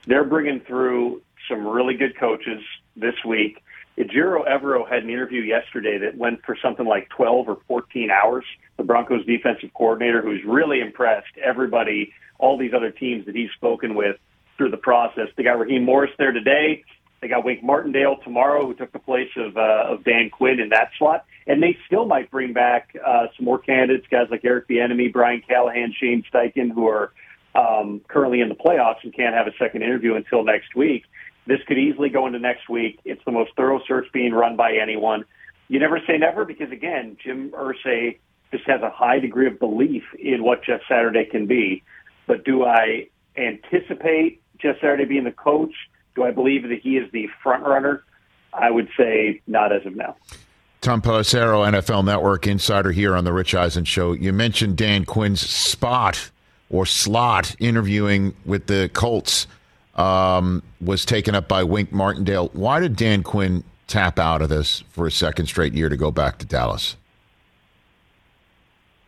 [0.06, 2.62] They're bringing through some really good coaches
[2.96, 3.64] this week.
[3.98, 8.46] Ejiro Evero had an interview yesterday that went for something like 12 or 14 hours.
[8.78, 13.94] The Broncos defensive coordinator, who's really impressed everybody, all these other teams that he's spoken
[13.94, 14.18] with
[14.62, 15.28] through the process.
[15.36, 16.84] They got Raheem Morris there today.
[17.20, 20.70] They got Wink Martindale tomorrow, who took the place of uh, of Dan Quinn in
[20.70, 24.68] that slot, and they still might bring back uh, some more candidates, guys like Eric
[24.68, 27.12] Bieniemy, Brian Callahan, Shane Steichen, who are
[27.56, 31.06] um, currently in the playoffs and can't have a second interview until next week.
[31.48, 33.00] This could easily go into next week.
[33.04, 35.26] It's the most thorough search being run by anyone.
[35.70, 38.20] You never say never because, again, Jim Irsay
[38.52, 41.82] just has a high degree of belief in what Jeff Saturday can be.
[42.28, 45.74] But do I anticipate Jeff Saturday being the coach?
[46.16, 48.04] Do I believe that he is the front runner?
[48.54, 50.18] I would say not as of now.
[50.82, 54.14] Tom Pelissero, NFL Network insider here on the Rich Eisen Show.
[54.14, 56.32] You mentioned Dan Quinn's spot
[56.70, 59.46] or slot interviewing with the Colts
[59.96, 62.50] um, was taken up by Wink Martindale.
[62.54, 66.12] Why did Dan Quinn tap out of this for a second straight year to go
[66.12, 66.96] back to Dallas?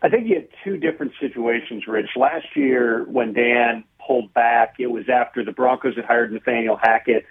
[0.04, 2.10] I think you had two different situations, Rich.
[2.18, 7.26] Last year, when Dan pulled back, it was after the Broncos had hired Nathaniel Hackett.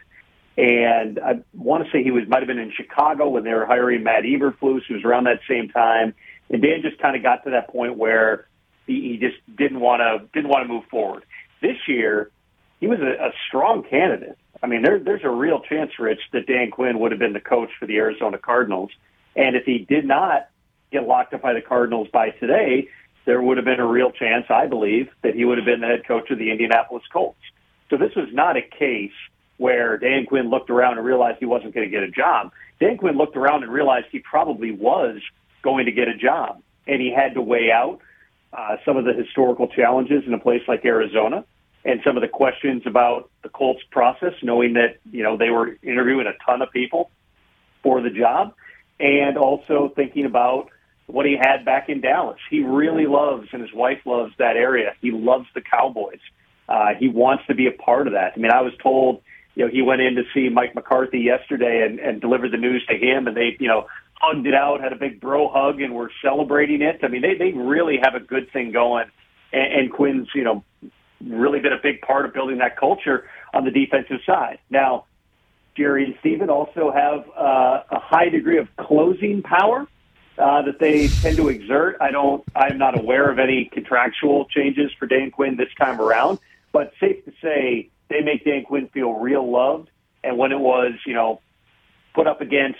[0.56, 3.64] And I want to say he was might have been in Chicago when they were
[3.64, 6.14] hiring Matt Eberflus, who was around that same time.
[6.50, 8.48] And Dan just kind of got to that point where
[8.86, 11.24] he, he just didn't want to didn't want to move forward.
[11.62, 12.30] This year,
[12.80, 14.36] he was a, a strong candidate.
[14.62, 17.40] I mean, there, there's a real chance, Rich, that Dan Quinn would have been the
[17.40, 18.90] coach for the Arizona Cardinals.
[19.34, 20.48] And if he did not
[20.92, 22.88] get locked up by the Cardinals by today,
[23.24, 25.86] there would have been a real chance, I believe, that he would have been the
[25.86, 27.38] head coach of the Indianapolis Colts.
[27.90, 29.12] So this was not a case
[29.58, 32.52] where Dan Quinn looked around and realized he wasn't going to get a job.
[32.80, 35.20] Dan Quinn looked around and realized he probably was
[35.62, 38.00] going to get a job, and he had to weigh out
[38.52, 41.44] uh, some of the historical challenges in a place like Arizona
[41.84, 45.76] and some of the questions about the Colts process, knowing that, you know, they were
[45.82, 47.10] interviewing a ton of people
[47.82, 48.54] for the job,
[49.00, 50.70] and also thinking about
[51.06, 52.38] what he had back in Dallas.
[52.50, 54.94] He really loves, and his wife loves that area.
[55.00, 56.20] He loves the Cowboys.
[56.68, 58.32] Uh, he wants to be a part of that.
[58.36, 59.20] I mean, I was told,
[59.54, 62.84] you know, he went in to see Mike McCarthy yesterday and, and delivered the news
[62.88, 65.94] to him, and they, you know, hugged it out, had a big bro hug, and
[65.94, 67.00] were celebrating it.
[67.02, 69.06] I mean, they they really have a good thing going.
[69.52, 70.64] And, and Quinn's, you know,
[71.26, 74.58] really been a big part of building that culture on the defensive side.
[74.70, 75.04] Now,
[75.76, 79.86] Jerry and Stephen also have uh, a high degree of closing power
[80.42, 81.96] uh, that they tend to exert.
[82.00, 82.42] I don't.
[82.56, 86.40] I'm not aware of any contractual changes for Dan Quinn this time around,
[86.72, 89.88] but safe to say they make Dan Quinn feel real loved.
[90.24, 91.40] And when it was, you know,
[92.14, 92.78] put up against,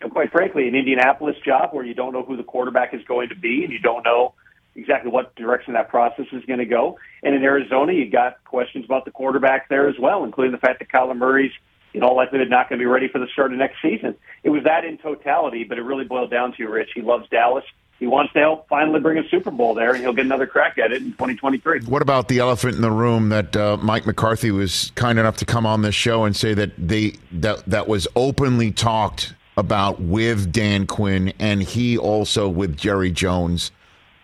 [0.00, 3.28] and quite frankly, an Indianapolis job where you don't know who the quarterback is going
[3.28, 4.34] to be and you don't know
[4.76, 6.98] exactly what direction that process is going to go.
[7.22, 10.80] And in Arizona, you got questions about the quarterback there as well, including the fact
[10.80, 11.52] that Kyler Murray's
[11.94, 14.16] in all likelihood not going to be ready for the start of next season.
[14.42, 16.90] It was that in totality, but it really boiled down to Rich.
[16.94, 17.64] He loves Dallas.
[18.00, 20.76] He wants to help finally bring a Super Bowl there, and he'll get another crack
[20.78, 21.82] at it in 2023.
[21.82, 25.44] What about the elephant in the room that uh, Mike McCarthy was kind enough to
[25.44, 30.50] come on this show and say that they that that was openly talked about with
[30.50, 33.70] Dan Quinn and he also with Jerry Jones,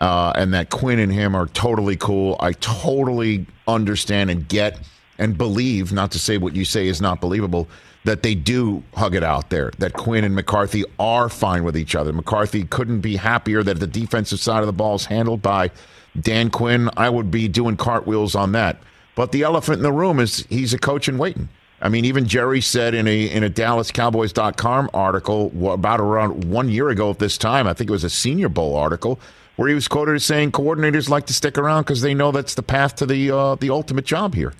[0.00, 2.36] uh, and that Quinn and him are totally cool.
[2.40, 4.80] I totally understand and get
[5.20, 7.68] and believe, not to say what you say is not believable,
[8.04, 11.94] that they do hug it out there, that Quinn and McCarthy are fine with each
[11.94, 12.12] other.
[12.12, 15.70] McCarthy couldn't be happier that the defensive side of the ball is handled by
[16.18, 16.88] Dan Quinn.
[16.96, 18.78] I would be doing cartwheels on that.
[19.14, 21.50] But the elephant in the room is he's a coach in waiting.
[21.82, 26.90] I mean, even Jerry said in a in a DallasCowboys.com article about around one year
[26.90, 29.18] ago at this time, I think it was a Senior Bowl article,
[29.56, 32.54] where he was quoted as saying coordinators like to stick around because they know that's
[32.54, 34.52] the path to the uh, the ultimate job here.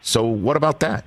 [0.00, 1.04] So, what about that?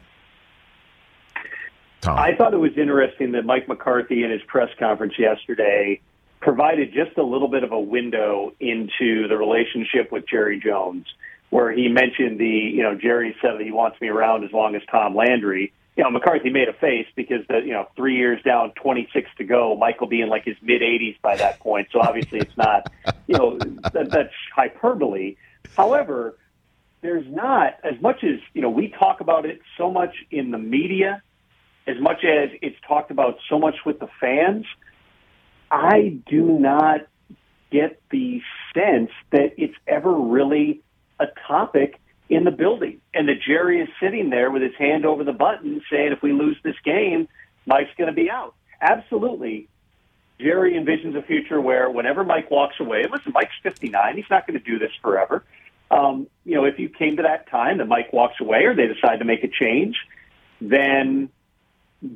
[2.02, 2.18] Tom.
[2.18, 6.00] I thought it was interesting that Mike McCarthy in his press conference yesterday
[6.40, 11.06] provided just a little bit of a window into the relationship with Jerry Jones,
[11.50, 14.76] where he mentioned the, you know, Jerry said that he wants me around as long
[14.76, 15.74] as Tom Landry.
[15.98, 19.44] You know, McCarthy made a face because the, you know, three years down, 26 to
[19.44, 21.90] go, will be in like his mid 80s by that point.
[21.92, 22.90] So obviously it's not,
[23.28, 25.36] you know, that, that's hyperbole.
[25.76, 26.38] However,
[27.02, 30.58] there's not as much as, you know, we talk about it so much in the
[30.58, 31.22] media
[31.90, 34.66] as much as it's talked about so much with the fans,
[35.72, 37.08] I do not
[37.72, 38.42] get the
[38.74, 40.82] sense that it's ever really
[41.20, 43.02] a topic in the building.
[43.14, 46.32] And that Jerry is sitting there with his hand over the button saying, if we
[46.32, 47.28] lose this game,
[47.66, 48.56] Mike's going to be out.
[48.82, 49.68] Absolutely.
[50.40, 54.58] Jerry envisions a future where whenever Mike walks away, listen, Mike's 59, he's not going
[54.58, 55.44] to do this forever.
[55.92, 58.88] Um, you know, if you came to that time that Mike walks away or they
[58.88, 59.96] decide to make a change,
[60.62, 61.30] then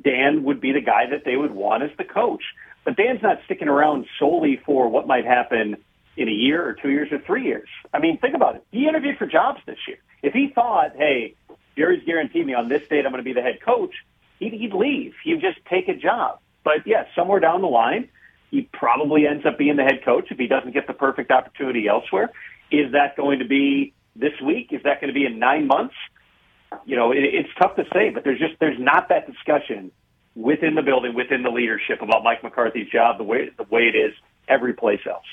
[0.02, 2.42] Dan would be the guy that they would want as the coach.
[2.84, 5.76] But Dan's not sticking around solely for what might happen
[6.16, 7.68] in a year or two years or three years.
[7.92, 8.64] I mean, think about it.
[8.70, 9.98] He interviewed for jobs this year.
[10.22, 11.34] If he thought, hey,
[11.76, 13.94] Jerry's guaranteed me on this date I'm going to be the head coach,
[14.38, 15.14] he'd, he'd leave.
[15.24, 16.38] He'd just take a job.
[16.62, 18.08] But yes, yeah, somewhere down the line,
[18.50, 21.88] he probably ends up being the head coach if he doesn't get the perfect opportunity
[21.88, 22.30] elsewhere.
[22.70, 24.68] Is that going to be this week?
[24.72, 25.94] Is that going to be in nine months?
[26.84, 29.90] you know, it, it's tough to say, but there's just there's not that discussion
[30.34, 33.96] within the building, within the leadership about Mike McCarthy's job the way the way it
[33.96, 34.14] is
[34.48, 35.24] every place else.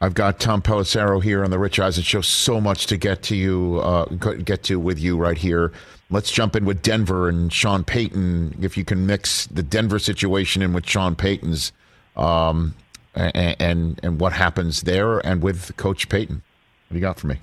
[0.00, 2.22] I've got Tom Pelissero here on the Rich Eisen Show.
[2.22, 5.72] So much to get to you, uh, get to with you right here.
[6.08, 8.56] Let's jump in with Denver and Sean Payton.
[8.62, 11.72] If you can mix the Denver situation in with Sean Payton's,
[12.16, 12.74] um,
[13.14, 16.42] and, and and what happens there, and with Coach Payton.
[16.90, 17.40] What do you got for me?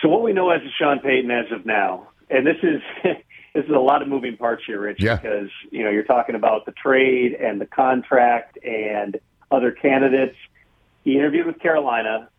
[0.00, 3.64] So what we know as of Sean Payton as of now, and this is this
[3.66, 5.16] is a lot of moving parts here, Rich, yeah.
[5.16, 10.36] because you know you're talking about the trade and the contract and other candidates.
[11.04, 12.30] He interviewed with Carolina.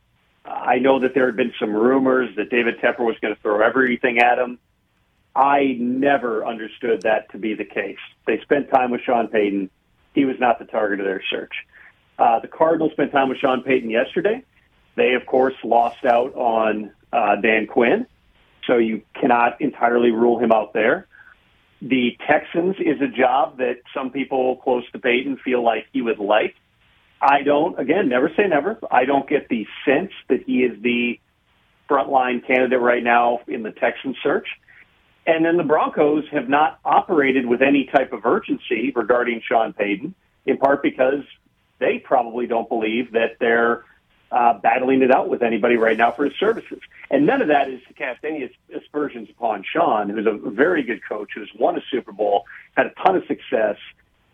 [0.43, 3.61] I know that there had been some rumors that David Tepper was going to throw
[3.61, 4.57] everything at him.
[5.35, 7.99] I never understood that to be the case.
[8.25, 9.69] They spent time with Sean Payton.
[10.15, 11.53] He was not the target of their search.
[12.17, 14.43] Uh, the Cardinals spent time with Sean Payton yesterday.
[14.99, 18.05] They, of course, lost out on uh, Dan Quinn,
[18.67, 21.07] so you cannot entirely rule him out there.
[21.81, 26.19] The Texans is a job that some people close to Payton feel like he would
[26.19, 26.53] like.
[27.21, 28.77] I don't, again, never say never.
[28.91, 31.17] I don't get the sense that he is the
[31.89, 34.49] frontline candidate right now in the Texan search.
[35.25, 40.13] And then the Broncos have not operated with any type of urgency regarding Sean Payton,
[40.45, 41.23] in part because
[41.79, 43.85] they probably don't believe that they're
[44.31, 46.79] uh, battling it out with anybody right now for his services.
[47.09, 51.01] And none of that is to cast any aspersions upon Sean, who's a very good
[51.07, 52.45] coach, who's won a Super Bowl,
[52.77, 53.77] had a ton of success,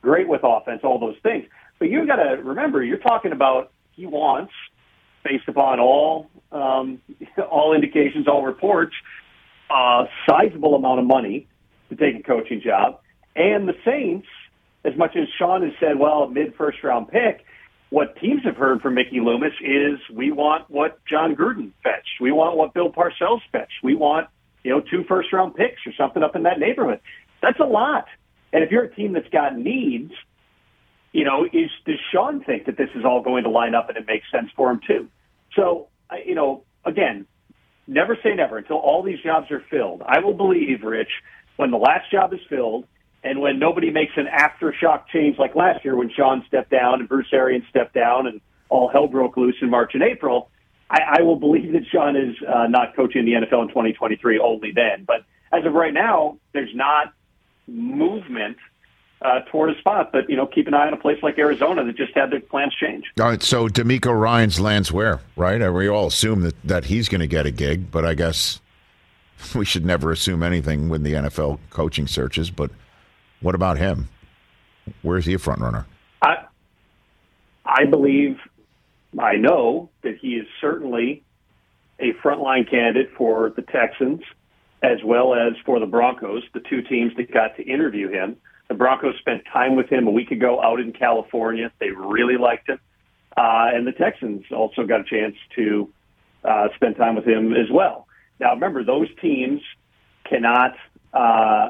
[0.01, 1.45] great with offense, all those things.
[1.80, 4.53] But you've got to remember, you're talking about he wants,
[5.24, 7.01] based upon all um,
[7.51, 8.93] all indications, all reports,
[9.70, 11.47] a sizable amount of money
[11.89, 12.99] to take a coaching job.
[13.36, 14.28] And the Saints,
[14.84, 17.45] as much as Sean has said, well, mid first round pick,
[17.89, 22.19] what teams have heard from Mickey Loomis is we want what Jon Gruden fetched.
[22.19, 23.83] We want what Bill Parcells fetched.
[23.83, 24.27] We want,
[24.63, 26.99] you know, two first round picks or something up in that neighborhood.
[27.41, 28.05] That's a lot.
[28.51, 30.13] And if you're a team that's got needs,
[31.13, 33.97] you know, is does Sean think that this is all going to line up and
[33.97, 35.07] it makes sense for him too?
[35.55, 35.88] So,
[36.25, 37.27] you know, again,
[37.88, 40.01] never say never until all these jobs are filled.
[40.05, 41.11] I will believe, Rich,
[41.57, 42.86] when the last job is filled
[43.26, 47.09] and when nobody makes an aftershock change like last year when Sean stepped down and
[47.09, 50.51] Bruce Arians stepped down and all hell broke loose in March and April,
[50.91, 54.71] I, I will believe that Sean is uh, not coaching the NFL in 2023 only
[54.71, 55.05] then.
[55.05, 57.13] But as of right now, there's not
[57.67, 58.57] movement
[59.23, 60.11] uh, toward a spot.
[60.11, 62.41] But, you know, keep an eye on a place like Arizona that just had their
[62.41, 63.05] plans change.
[63.19, 65.61] All right, so DeMeco Ryans lands where, right?
[65.61, 68.61] Uh, We all assume that, that he's going to get a gig, but I guess
[69.55, 72.51] we should never assume anything with the NFL coaching searches.
[72.51, 72.69] But
[73.46, 74.10] what about him?
[75.04, 75.86] Where's he a front runner?
[76.20, 76.46] I,
[77.64, 78.39] I believe,
[79.20, 81.22] I know that he is certainly
[82.00, 84.22] a frontline candidate for the Texans
[84.82, 88.36] as well as for the Broncos, the two teams that got to interview him.
[88.68, 91.72] The Broncos spent time with him a week ago out in California.
[91.80, 92.80] They really liked him.
[93.38, 95.93] Uh, and the Texans also got a chance to
[96.43, 98.08] uh, spend time with him as well.
[98.39, 99.62] Now, remember, those teams
[100.24, 100.76] cannot
[101.14, 101.70] uh,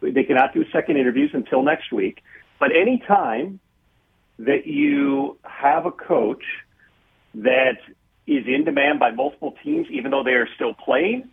[0.00, 2.22] they cannot do second interviews until next week.
[2.58, 3.60] But any time
[4.38, 6.44] that you have a coach
[7.34, 7.78] that
[8.26, 11.28] is in demand by multiple teams, even though they are still playing,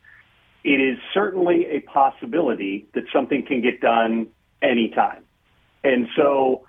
[0.64, 4.28] it is certainly a possibility that something can get done
[4.62, 5.24] anytime.
[5.84, 6.66] And so,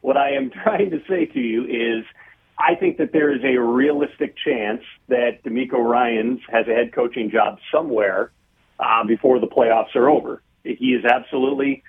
[0.00, 2.04] what I am trying to say to you is,
[2.58, 7.30] I think that there is a realistic chance that DeMeco Ryans has a head coaching
[7.30, 8.32] job somewhere
[8.80, 10.42] uh, before the playoffs are over.
[10.76, 11.82] He is absolutely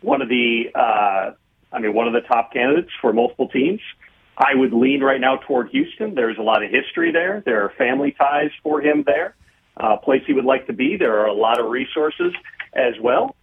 [0.00, 1.32] one of the, uh,
[1.72, 3.80] I mean, one of the top candidates for multiple teams.
[4.38, 6.14] I would lean right now toward Houston.
[6.14, 7.42] There's a lot of history there.
[7.46, 9.34] There are family ties for him there.
[9.76, 10.96] Uh, place he would like to be.
[10.96, 12.32] There are a lot of resources
[12.74, 13.34] as well.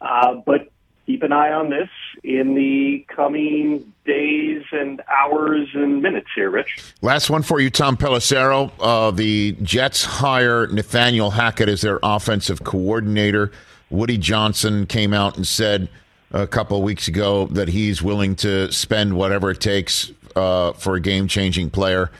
[0.00, 0.68] Uh, but
[1.06, 1.88] keep an eye on this
[2.22, 6.94] in the coming days and hours and minutes here, Rich.
[7.02, 8.70] Last one for you, Tom Pelissero.
[8.78, 13.50] Uh, the Jets hire Nathaniel Hackett as their offensive coordinator.
[13.90, 15.88] Woody Johnson came out and said
[16.32, 20.94] a couple of weeks ago that he's willing to spend whatever it takes uh, for
[20.94, 22.10] a game changing player.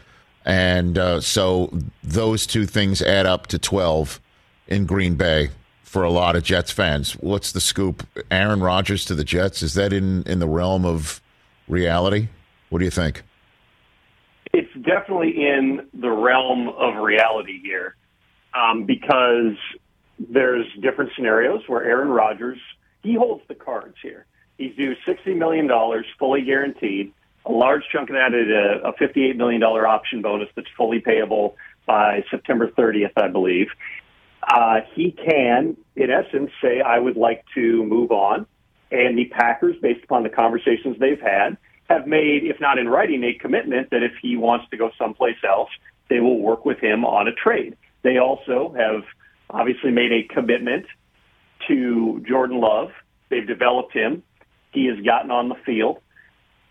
[0.45, 4.21] And uh, so those two things add up to 12
[4.67, 5.51] in Green Bay
[5.83, 7.13] for a lot of Jets fans.
[7.15, 8.07] What's the scoop?
[8.31, 9.63] Aaron Rodgers to the Jets?
[9.63, 11.21] Is that in, in the realm of
[11.69, 12.29] reality?
[12.69, 13.23] What do you think?
[14.53, 17.95] It's definitely in the realm of reality here
[18.55, 19.57] um, because
[20.29, 22.59] there's different scenarios where Aaron Rodgers,
[23.03, 24.27] he holds the cards here.
[24.59, 25.69] He's due $60 million,
[26.19, 27.13] fully guaranteed.
[27.47, 31.57] A large chunk of that is a, a $58 million option bonus that's fully payable
[31.87, 33.69] by September 30th, I believe.
[34.43, 38.47] Uh, he can, in essence, say, I would like to move on.
[38.91, 41.57] And the Packers, based upon the conversations they've had,
[41.89, 45.37] have made, if not in writing, a commitment that if he wants to go someplace
[45.49, 45.71] else,
[46.09, 47.77] they will work with him on a trade.
[48.03, 49.03] They also have
[49.53, 50.87] obviously made a commitment
[51.69, 52.91] to Jordan Love.
[53.29, 54.23] They've developed him.
[54.73, 56.01] He has gotten on the field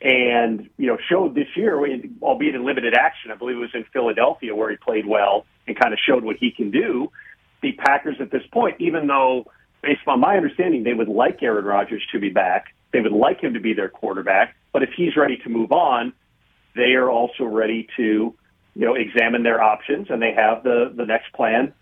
[0.01, 1.77] and, you know, showed this year,
[2.21, 3.31] albeit in limited action.
[3.31, 6.37] I believe it was in Philadelphia where he played well and kind of showed what
[6.37, 7.11] he can do.
[7.61, 9.45] The Packers at this point, even though,
[9.81, 13.41] based on my understanding, they would like Aaron Rodgers to be back, they would like
[13.41, 14.55] him to be their quarterback.
[14.71, 16.13] But if he's ready to move on,
[16.75, 18.33] they are also ready to,
[18.75, 21.73] you know, examine their options, and they have the the next plan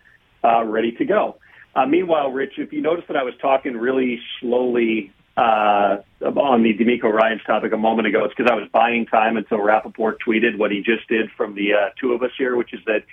[0.44, 1.36] uh, ready to go.
[1.74, 6.74] Uh, meanwhile, Rich, if you notice that I was talking really slowly uh, on the
[6.74, 10.58] DeMeco Ryan's topic a moment ago, it's because I was buying time until Rapoport tweeted
[10.58, 13.04] what he just did from the uh, two of us here, which is that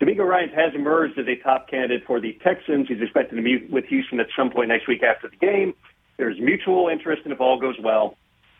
[0.00, 2.86] DeMeco Ryan has emerged as a top candidate for the Texans.
[2.88, 5.74] He's expected to meet with Houston at some point next week after the game.
[6.16, 8.16] There's mutual interest, and if all goes well,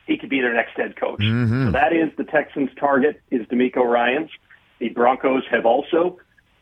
[0.06, 1.20] he could be their next head coach.
[1.20, 1.66] Mm-hmm.
[1.66, 4.30] So that is the Texans' target is DeMeco Ryans.
[4.78, 6.18] The Broncos have also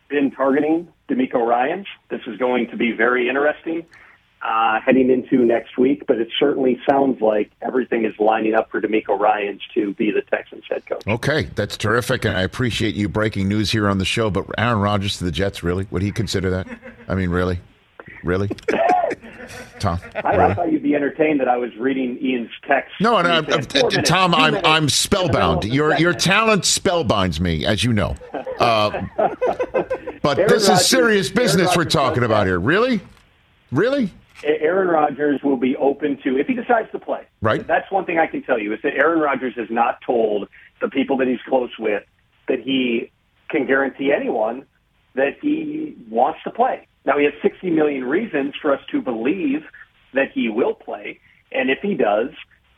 [0.08, 1.84] been targeting DeMeco Ryan.
[2.10, 3.86] This is going to be very interesting
[4.44, 8.80] uh, heading into next week, but it certainly sounds like everything is lining up for
[8.80, 11.06] DeMeco Ryans to be the Texans head coach.
[11.06, 14.30] Okay, that's terrific, and I appreciate you breaking news here on the show.
[14.30, 15.86] But Aaron Rodgers to the Jets, really?
[15.90, 16.68] Would he consider that?
[17.08, 17.60] I mean, really,
[18.24, 18.48] really,
[19.78, 20.00] Tom?
[20.24, 20.50] I, really?
[20.52, 22.92] I thought you'd be entertained that I was reading Ian's text.
[23.00, 25.64] No, I'm, said, "Four minutes, Tom, I'm minutes, I'm spellbound.
[25.64, 28.16] in the middle Your your talent spellbinds me, as you know.
[28.58, 29.02] Uh,
[30.22, 32.58] but Aaron this Rodgers- is serious Aaron business we're talking about here.
[32.58, 33.00] Really,
[33.70, 34.10] really.
[34.42, 37.22] Aaron Rodgers will be open to if he decides to play.
[37.40, 37.66] Right.
[37.66, 40.48] That's one thing I can tell you is that Aaron Rodgers has not told
[40.82, 42.02] the people that he's close with
[42.48, 43.10] that he
[43.48, 44.66] can guarantee anyone
[45.14, 46.86] that he wants to play.
[47.04, 49.64] Now he has 60 million reasons for us to believe
[50.14, 51.20] that he will play,
[51.52, 52.30] and if he does,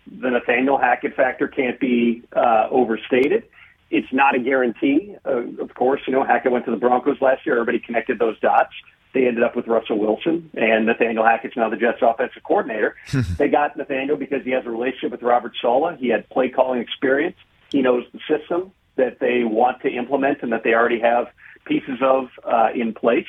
[0.06, 3.44] the Nathaniel Hackett factor can't be uh, overstated.
[3.90, 5.16] it's not a guarantee.
[5.24, 7.56] Uh, of course, you know, Hackett went to the Broncos last year.
[7.56, 8.72] Everybody connected those dots.
[9.14, 12.96] They ended up with Russell Wilson, and Nathaniel Hackett's now the Jets' offensive coordinator.
[13.38, 15.98] they got Nathaniel because he has a relationship with Robert Saleh.
[15.98, 17.36] He had play calling experience.
[17.70, 21.28] He knows the system that they want to implement and that they already have
[21.66, 23.26] pieces of uh, in place.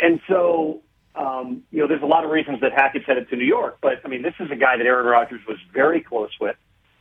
[0.00, 0.82] And so,
[1.14, 4.00] um, you know, there's a lot of reasons that Hackett's headed to New York, but
[4.04, 6.56] I mean, this is a guy that Aaron Rodgers was very close with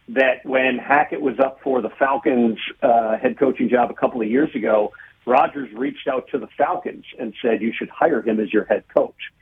[0.10, 4.28] that when Hackett was up for the Falcons uh, head coaching job a couple of
[4.28, 4.94] years ago,
[5.26, 8.86] Rodgers reached out to the Falcons and said, you should hire him as your head
[8.96, 9.34] coach.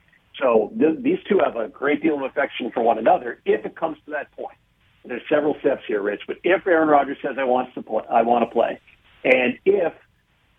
[0.41, 3.75] So th- these two have a great deal of affection for one another if it
[3.75, 4.57] comes to that point.
[5.05, 8.23] There's several steps here, Rich, but if Aaron Rodgers says I want to play, I
[8.23, 8.79] want to play,
[9.23, 9.93] and if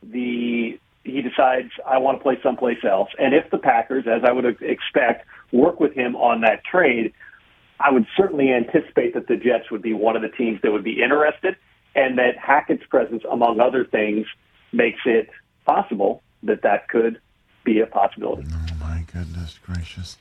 [0.02, 4.32] the he decides I want to play someplace else, and if the Packers, as I
[4.32, 7.12] would expect, work with him on that trade,
[7.78, 10.84] I would certainly anticipate that the Jets would be one of the teams that would
[10.84, 11.56] be interested,
[11.94, 14.26] and that Hackett's presence, among other things,
[14.72, 15.30] makes it
[15.64, 17.20] possible that that could
[17.64, 18.46] be a possibility.
[18.52, 20.18] Oh my goodness gracious!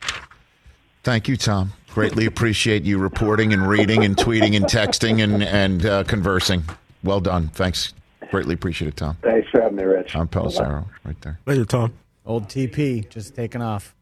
[1.03, 1.73] Thank you, Tom.
[1.89, 6.63] Greatly appreciate you reporting and reading and tweeting and texting and and uh, conversing.
[7.03, 7.49] Well done.
[7.49, 7.93] Thanks.
[8.36, 9.15] Greatly appreciate it, Tom.
[9.21, 10.11] Thanks for having me, Rich.
[10.11, 11.39] Tom Pelissero, right there.
[11.45, 11.93] Later, Tom.
[12.25, 13.95] Old TP just taking off.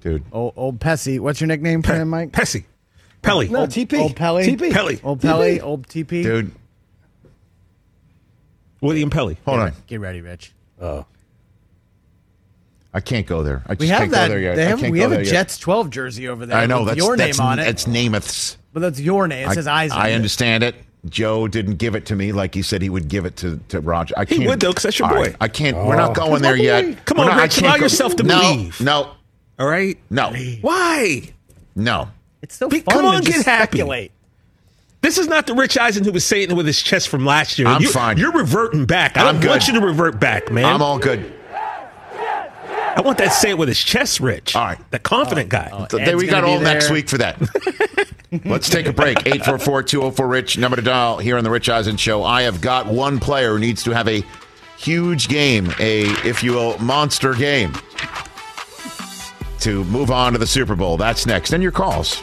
[0.00, 0.24] Dude.
[0.32, 1.20] Old, old Pessy.
[1.20, 2.32] What's your nickname for him, Mike?
[2.32, 2.64] Pessy.
[3.20, 3.48] Pelly.
[3.48, 3.98] No, TP.
[3.98, 4.46] Old Pelly.
[4.46, 4.72] TP.
[4.72, 5.00] Pelly.
[5.04, 5.60] Old Pelly.
[5.60, 6.22] Old TP.
[6.22, 6.50] Dude.
[8.80, 9.36] William Pelly.
[9.44, 9.72] Hold on.
[9.86, 10.54] Get ready, Rich.
[10.80, 11.04] Oh.
[12.94, 13.64] I can't go there.
[13.66, 14.28] I just We have can't that.
[14.28, 14.56] go there yet.
[14.56, 15.30] They I have, can't we go have there a yet.
[15.30, 16.56] Jets 12 jersey over there.
[16.56, 17.68] I know with that's your that's, name on it.
[17.68, 18.56] It's Namath's.
[18.72, 19.50] but that's your name.
[19.50, 19.98] It says I, Eisen.
[19.98, 20.74] I understand it.
[21.08, 23.80] Joe didn't give it to me like he said he would give it to, to
[23.80, 24.14] Roger.
[24.16, 25.14] I He can't, would, though, 'cause that's your boy.
[25.14, 25.76] right, I can't.
[25.76, 25.98] We're oh.
[25.98, 26.26] not Oh.
[26.26, 27.04] going there yet.
[27.06, 28.80] Come We're on, not- I Rich, can't allow go- yourself to no, believe.
[28.80, 29.10] No,
[29.58, 29.96] All right.
[30.10, 31.32] no, Why?
[31.76, 32.08] no.
[32.42, 33.78] It's so Be- fun come to on, just get happy.
[33.78, 34.12] speculate.
[35.00, 37.58] This is not the Rich Eisen who was saying it with his chest from last
[37.58, 37.68] year.
[37.68, 38.18] I'm you, fine.
[38.18, 39.16] You're reverting back.
[39.16, 39.50] I I'm don't good.
[39.50, 40.64] want you to revert back, man.
[40.64, 41.32] I'm all good.
[42.96, 44.56] I want that say it with his chest, Rich.
[44.56, 44.90] All right.
[44.90, 45.70] The confident uh, guy.
[45.72, 47.38] Uh, so there we got gonna all next week for that.
[48.44, 49.18] Let's take a break.
[49.18, 52.24] 844-204-RICH, number to dial here on the Rich Eisen Show.
[52.24, 54.22] I have got one player who needs to have a
[54.76, 57.72] huge game, a, if you will, monster game
[59.60, 60.96] to move on to the Super Bowl.
[60.96, 61.52] That's next.
[61.52, 62.22] And your calls.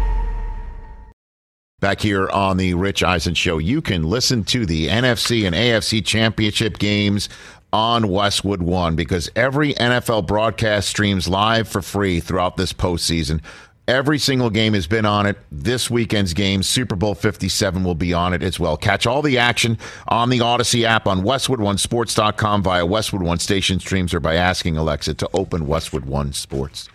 [1.81, 6.05] Back here on the Rich Eisen Show, you can listen to the NFC and AFC
[6.05, 7.27] championship games
[7.73, 13.41] on Westwood One because every NFL broadcast streams live for free throughout this postseason.
[13.87, 15.39] Every single game has been on it.
[15.51, 18.77] This weekend's game, Super Bowl 57, will be on it as well.
[18.77, 24.13] Catch all the action on the Odyssey app on WestwoodOneSports.com via Westwood One station streams
[24.13, 26.89] or by asking Alexa to open Westwood One Sports.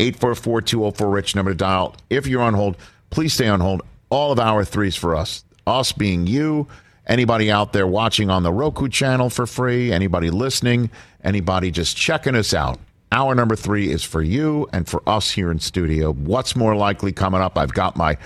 [0.00, 1.94] 844-204-RICH number to dial.
[2.10, 2.76] If you're on hold,
[3.10, 3.82] please stay on hold.
[4.12, 5.42] All of our threes for us.
[5.66, 6.66] Us being you,
[7.06, 10.90] anybody out there watching on the Roku channel for free, anybody listening,
[11.24, 12.78] anybody just checking us out.
[13.10, 16.12] Hour number three is for you and for us here in studio.
[16.12, 17.56] What's more likely coming up?
[17.56, 18.18] I've got my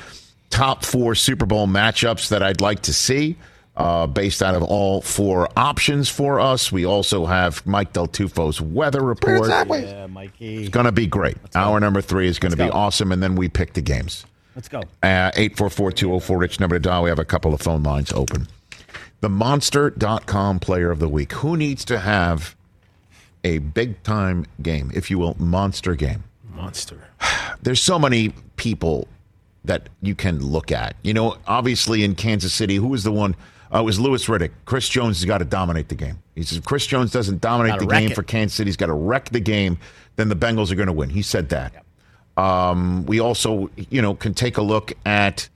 [0.51, 3.37] top four Super Bowl matchups that I'd like to see.
[3.76, 6.72] Uh, based out of all four options for us.
[6.72, 9.51] We also have Mike Del Tufo's weather report.
[9.51, 10.62] Yeah, Mikey.
[10.62, 11.37] It's going to be great.
[11.55, 14.24] Hour number three is going to be awesome, and then we pick the games.
[14.57, 14.80] Let's go.
[15.02, 17.02] Uh, 844-204 Rich number to dial.
[17.02, 18.48] We have a couple of phone lines open.
[19.20, 21.32] The Monster.com player of the week.
[21.34, 22.57] Who needs to have
[23.44, 26.24] a big time game, if you will, monster game?
[26.54, 27.09] Monster.
[27.62, 29.07] There's so many people
[29.64, 30.96] that you can look at.
[31.02, 33.36] You know, obviously in Kansas City, who was the one?
[33.72, 34.52] Uh, it was Louis Riddick.
[34.64, 36.18] Chris Jones has got to dominate the game.
[36.34, 38.14] He says if Chris Jones doesn't dominate Gotta the game it.
[38.14, 39.78] for Kansas City, he's got to wreck the game.
[40.14, 41.11] Then the Bengals are going to win.
[41.11, 41.84] He said that.
[42.37, 45.49] Um, we also, you know, can take a look at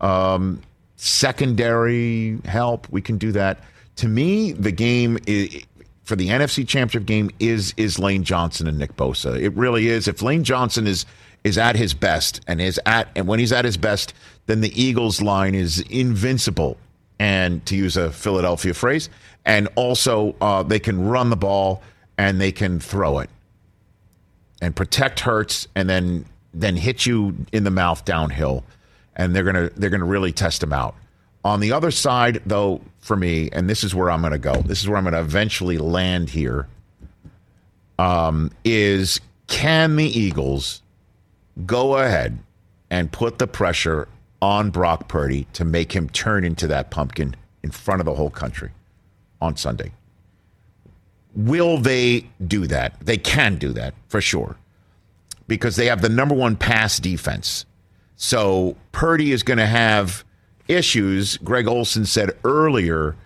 [0.00, 0.62] um,
[0.96, 2.88] secondary help.
[2.90, 3.60] We can do that.
[3.96, 5.64] To me, the game is,
[6.04, 9.40] for the NFC Championship game is is Lane Johnson and Nick Bosa.
[9.40, 10.06] It really is.
[10.06, 11.04] If Lane Johnson is
[11.44, 14.14] is at his best and is at and when he's at his best,
[14.46, 16.76] then the Eagles line is invincible.
[17.20, 19.10] And to use a Philadelphia phrase,
[19.44, 21.82] and also uh, they can run the ball
[22.16, 23.28] and they can throw it
[24.60, 28.64] and protect Hurts and then then hit you in the mouth downhill
[29.18, 30.94] and they're gonna they're gonna really test him out.
[31.44, 34.54] On the other side, though, for me, and this is where I'm gonna go.
[34.62, 36.68] This is where I'm gonna eventually land here.
[37.98, 40.82] Um, is can the Eagles
[41.66, 42.38] go ahead
[42.90, 44.08] and put the pressure
[44.40, 47.34] on Brock Purdy to make him turn into that pumpkin
[47.64, 48.70] in front of the whole country
[49.40, 49.92] on Sunday?
[51.34, 52.98] Will they do that?
[53.00, 54.56] They can do that for sure
[55.46, 57.64] because they have the number one pass defense.
[58.16, 60.24] So Purdy is going to have
[60.68, 61.36] issues.
[61.38, 63.16] Greg Olsen said earlier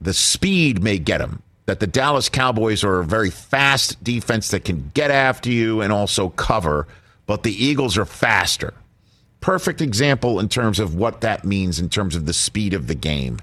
[0.00, 1.42] the speed may get him.
[1.66, 5.92] That the Dallas Cowboys are a very fast defense that can get after you and
[5.92, 6.86] also cover,
[7.26, 8.72] but the Eagles are faster.
[9.40, 12.94] Perfect example in terms of what that means in terms of the speed of the
[12.94, 13.40] game.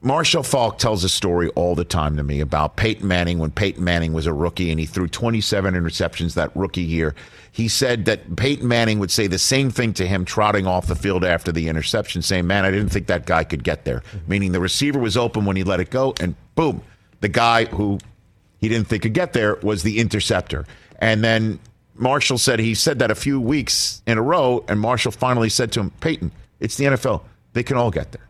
[0.00, 3.82] Marshall Faulk tells a story all the time to me about Peyton Manning when Peyton
[3.82, 7.16] Manning was a rookie and he threw 27 interceptions that rookie year.
[7.50, 10.94] He said that Peyton Manning would say the same thing to him trotting off the
[10.94, 14.00] field after the interception, saying, Man, I didn't think that guy could get there.
[14.00, 14.30] Mm-hmm.
[14.30, 16.82] Meaning the receiver was open when he let it go, and boom,
[17.20, 17.98] the guy who
[18.58, 20.64] he didn't think could get there was the interceptor.
[21.00, 21.58] And then
[21.96, 25.72] Marshall said he said that a few weeks in a row, and Marshall finally said
[25.72, 26.30] to him, Peyton,
[26.60, 27.22] it's the NFL.
[27.54, 28.27] They can all get there.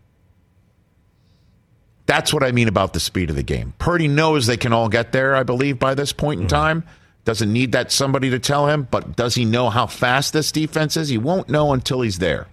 [2.08, 3.74] That's what I mean about the speed of the game.
[3.78, 6.56] Purdy knows they can all get there, I believe, by this point in Mm-hmm.
[6.56, 6.84] time.
[7.26, 10.96] Doesn't need that somebody to tell him, but does he know how fast this defense
[10.96, 11.10] is?
[11.10, 12.46] He won't know until he's there.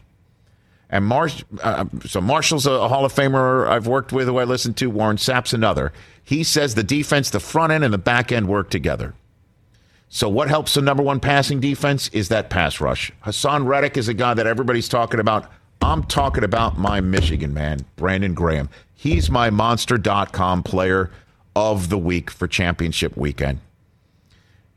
[0.89, 4.73] And Marsh, uh, so Marshall's a Hall of Famer I've worked with, who I listen
[4.75, 4.89] to.
[4.89, 5.93] Warren Sapp's another.
[6.21, 9.13] He says the defense, the front end and the back end work together.
[10.09, 13.13] So what helps the number one passing defense is that pass rush.
[13.25, 15.49] Haason Reddick is a guy that everybody's talking about.
[15.81, 18.69] I'm talking about my Michigan man, Brandon Graham.
[18.95, 21.11] He's my monster.com player
[21.55, 23.59] of the week for championship weekend.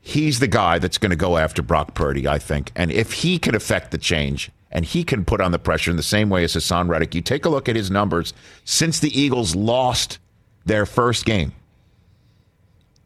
[0.01, 2.73] He's the guy that's going to go after Brock Purdy, I think.
[2.75, 5.97] And if he can affect the change and he can put on the pressure in
[5.97, 9.19] the same way as Haason Reddick, you take a look at his numbers since the
[9.19, 10.19] Eagles lost
[10.65, 11.53] their first game.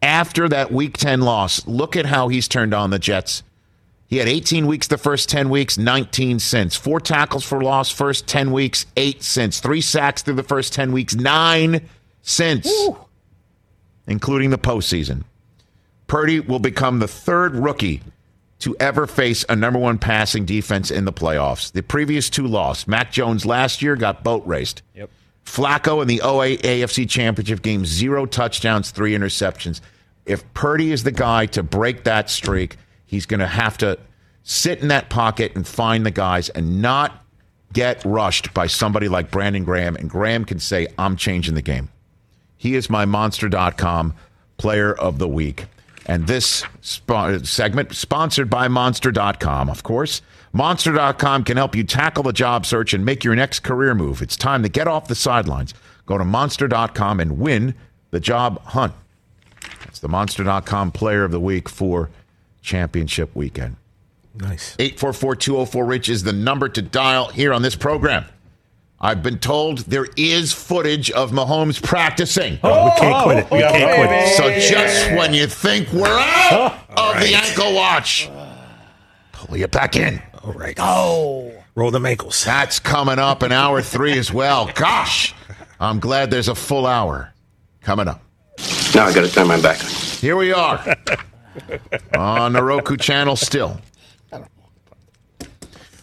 [0.01, 3.43] After that week 10 loss, look at how he's turned on the Jets.
[4.13, 6.77] He had 18 weeks the first 10 weeks, 19 since.
[6.77, 9.59] Four tackles for loss first 10 weeks, eight since.
[9.59, 11.89] Three sacks through the first 10 weeks, nine
[12.21, 12.71] since,
[14.07, 15.23] including the postseason.
[16.09, 18.03] Purdy will become the third rookie
[18.59, 21.73] to ever face a number one passing defense in the playoffs.
[21.73, 22.87] The previous two lost.
[22.87, 24.83] Mac Jones last year got boat raced.
[24.95, 25.09] Yep.
[25.47, 29.81] Flacco in the 08 AFC Championship game, zero touchdowns, three interceptions.
[30.27, 32.77] If Purdy is the guy to break that streak,
[33.13, 33.99] he's going to have to
[34.43, 37.23] sit in that pocket and find the guys and not
[37.75, 39.97] get rushed by somebody like Brandon Graham.
[39.97, 41.91] And Graham can say, I'm changing the game.
[42.57, 44.15] He is my monster.com
[44.57, 45.67] player of the week.
[46.07, 50.23] And this spo- segment sponsored by monster.com, of course.
[50.55, 54.23] Monster.com can help you tackle the job search and make your next career move.
[54.23, 55.75] It's time to get off the sidelines.
[56.07, 57.75] Go to monster.com and win
[58.11, 58.95] the job hunt.
[59.85, 62.09] It's the monster.com player of the week for
[62.63, 63.77] championship weekend.
[64.35, 64.77] Nice.
[64.79, 68.25] 844 204 Rich is the number to dial here on this program.
[69.05, 72.61] I've been told there is footage of Mahomes practicing.
[72.63, 73.51] Oh, we can't quit it.
[73.51, 74.37] We oh, can't quit it.
[74.37, 78.31] So just when you think we're out of the ankle watch,
[79.33, 80.23] pull you back in.
[80.45, 80.77] All right.
[80.79, 81.53] Oh.
[81.75, 82.45] Roll them ankles.
[82.45, 84.71] That's coming up in hour three as well.
[84.75, 85.35] Gosh,
[85.81, 87.33] I'm glad there's a full hour
[87.81, 88.23] coming up.
[88.95, 89.79] Now I got to turn my back.
[89.79, 90.97] Here we are
[92.16, 93.80] on the Roku channel still.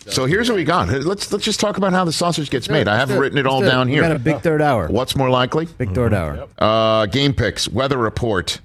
[0.07, 0.89] So here's what we got.
[0.89, 2.87] Let's let's just talk about how the sausage gets made.
[2.87, 4.01] I haven't written it all Let's do down We here.
[4.01, 4.87] got a big third hour.
[4.87, 5.67] What's more likely?
[5.77, 6.47] Big third hour.
[6.57, 8.59] Uh, game picks, weather report.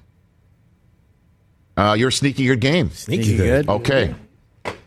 [1.77, 2.89] Uh, your sneaky good game.
[2.89, 3.69] Sneaky good.
[3.69, 4.15] Okay.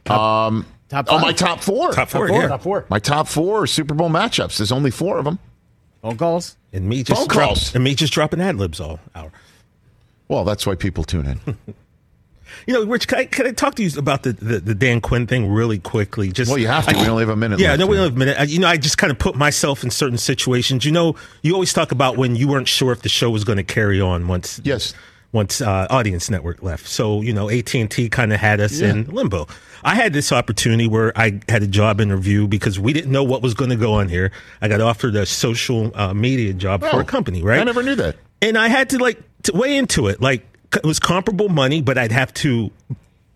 [0.09, 1.21] Um, top oh, five?
[1.21, 1.93] my top four.
[1.93, 2.49] Top four, Top four, yeah.
[2.49, 2.87] top four.
[2.89, 4.57] My top four Super Bowl matchups.
[4.57, 5.39] There's only four of them.
[6.03, 6.57] Phone calls.
[6.73, 7.75] And me just Phone drop, calls.
[7.75, 9.31] and me just dropping ad libs all hour.
[10.29, 11.57] Well, that's why people tune in.
[12.67, 15.01] You know, Rich, can I, can I talk to you about the, the, the Dan
[15.01, 16.31] Quinn thing really quickly?
[16.33, 16.97] Just Well, you have to.
[16.97, 18.37] I- We only have a minute Yeah, no, we only have a minute.
[18.39, 20.85] I- You know, I just kind of put myself in certain situations.
[20.85, 23.59] You know, you always talk about when you weren't sure if the show was going
[23.59, 24.61] to carry on once.
[24.65, 24.95] Yes.
[25.33, 26.87] once uh, Audience Network left.
[26.89, 28.91] So you know, AT and T kind of had us Yeah.
[28.91, 29.47] in limbo.
[29.85, 33.43] I had this opportunity where I had a job interview because we didn't know what
[33.43, 34.33] was going to go on here.
[34.63, 37.61] I got offered a social uh, media job for Oh, a company, right?
[37.61, 38.17] I never knew that.
[38.41, 40.21] and I had to like to weigh into it.
[40.21, 42.71] Like it was comparable money, but I'd have to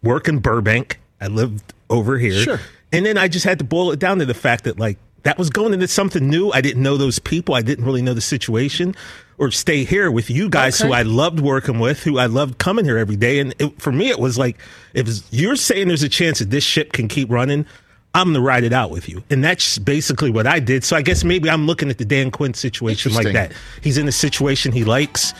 [0.03, 0.99] work in Burbank.
[1.21, 2.61] I lived over here, Sure.
[2.93, 5.39] and then I just had to boil it down to the fact that like that
[5.39, 6.51] was going into something new.
[6.51, 7.55] I didn't know those people.
[7.55, 8.95] I didn't really know the situation,
[9.39, 12.85] or stay here with you guys who I loved working with, who I loved coming
[12.85, 13.39] here every day.
[13.39, 14.59] And it, for me, it was like
[14.95, 17.67] if you're saying there's a chance that this ship can keep running.
[18.15, 19.25] I'm gonna ride it out with you.
[19.31, 20.85] And that's basically what I did.
[20.85, 23.53] So I guess maybe I'm looking at the Dan Quinn situation like that.
[23.81, 25.33] He's in a situation he likes.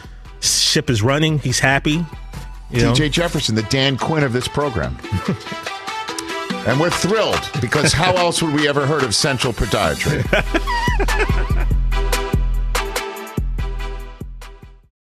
[0.43, 1.39] Ship is running.
[1.39, 2.05] He's happy.
[2.73, 4.97] DJ Jefferson, the Dan Quinn of this program.
[6.67, 10.23] and we're thrilled because how else would we ever heard of Central Podiatry?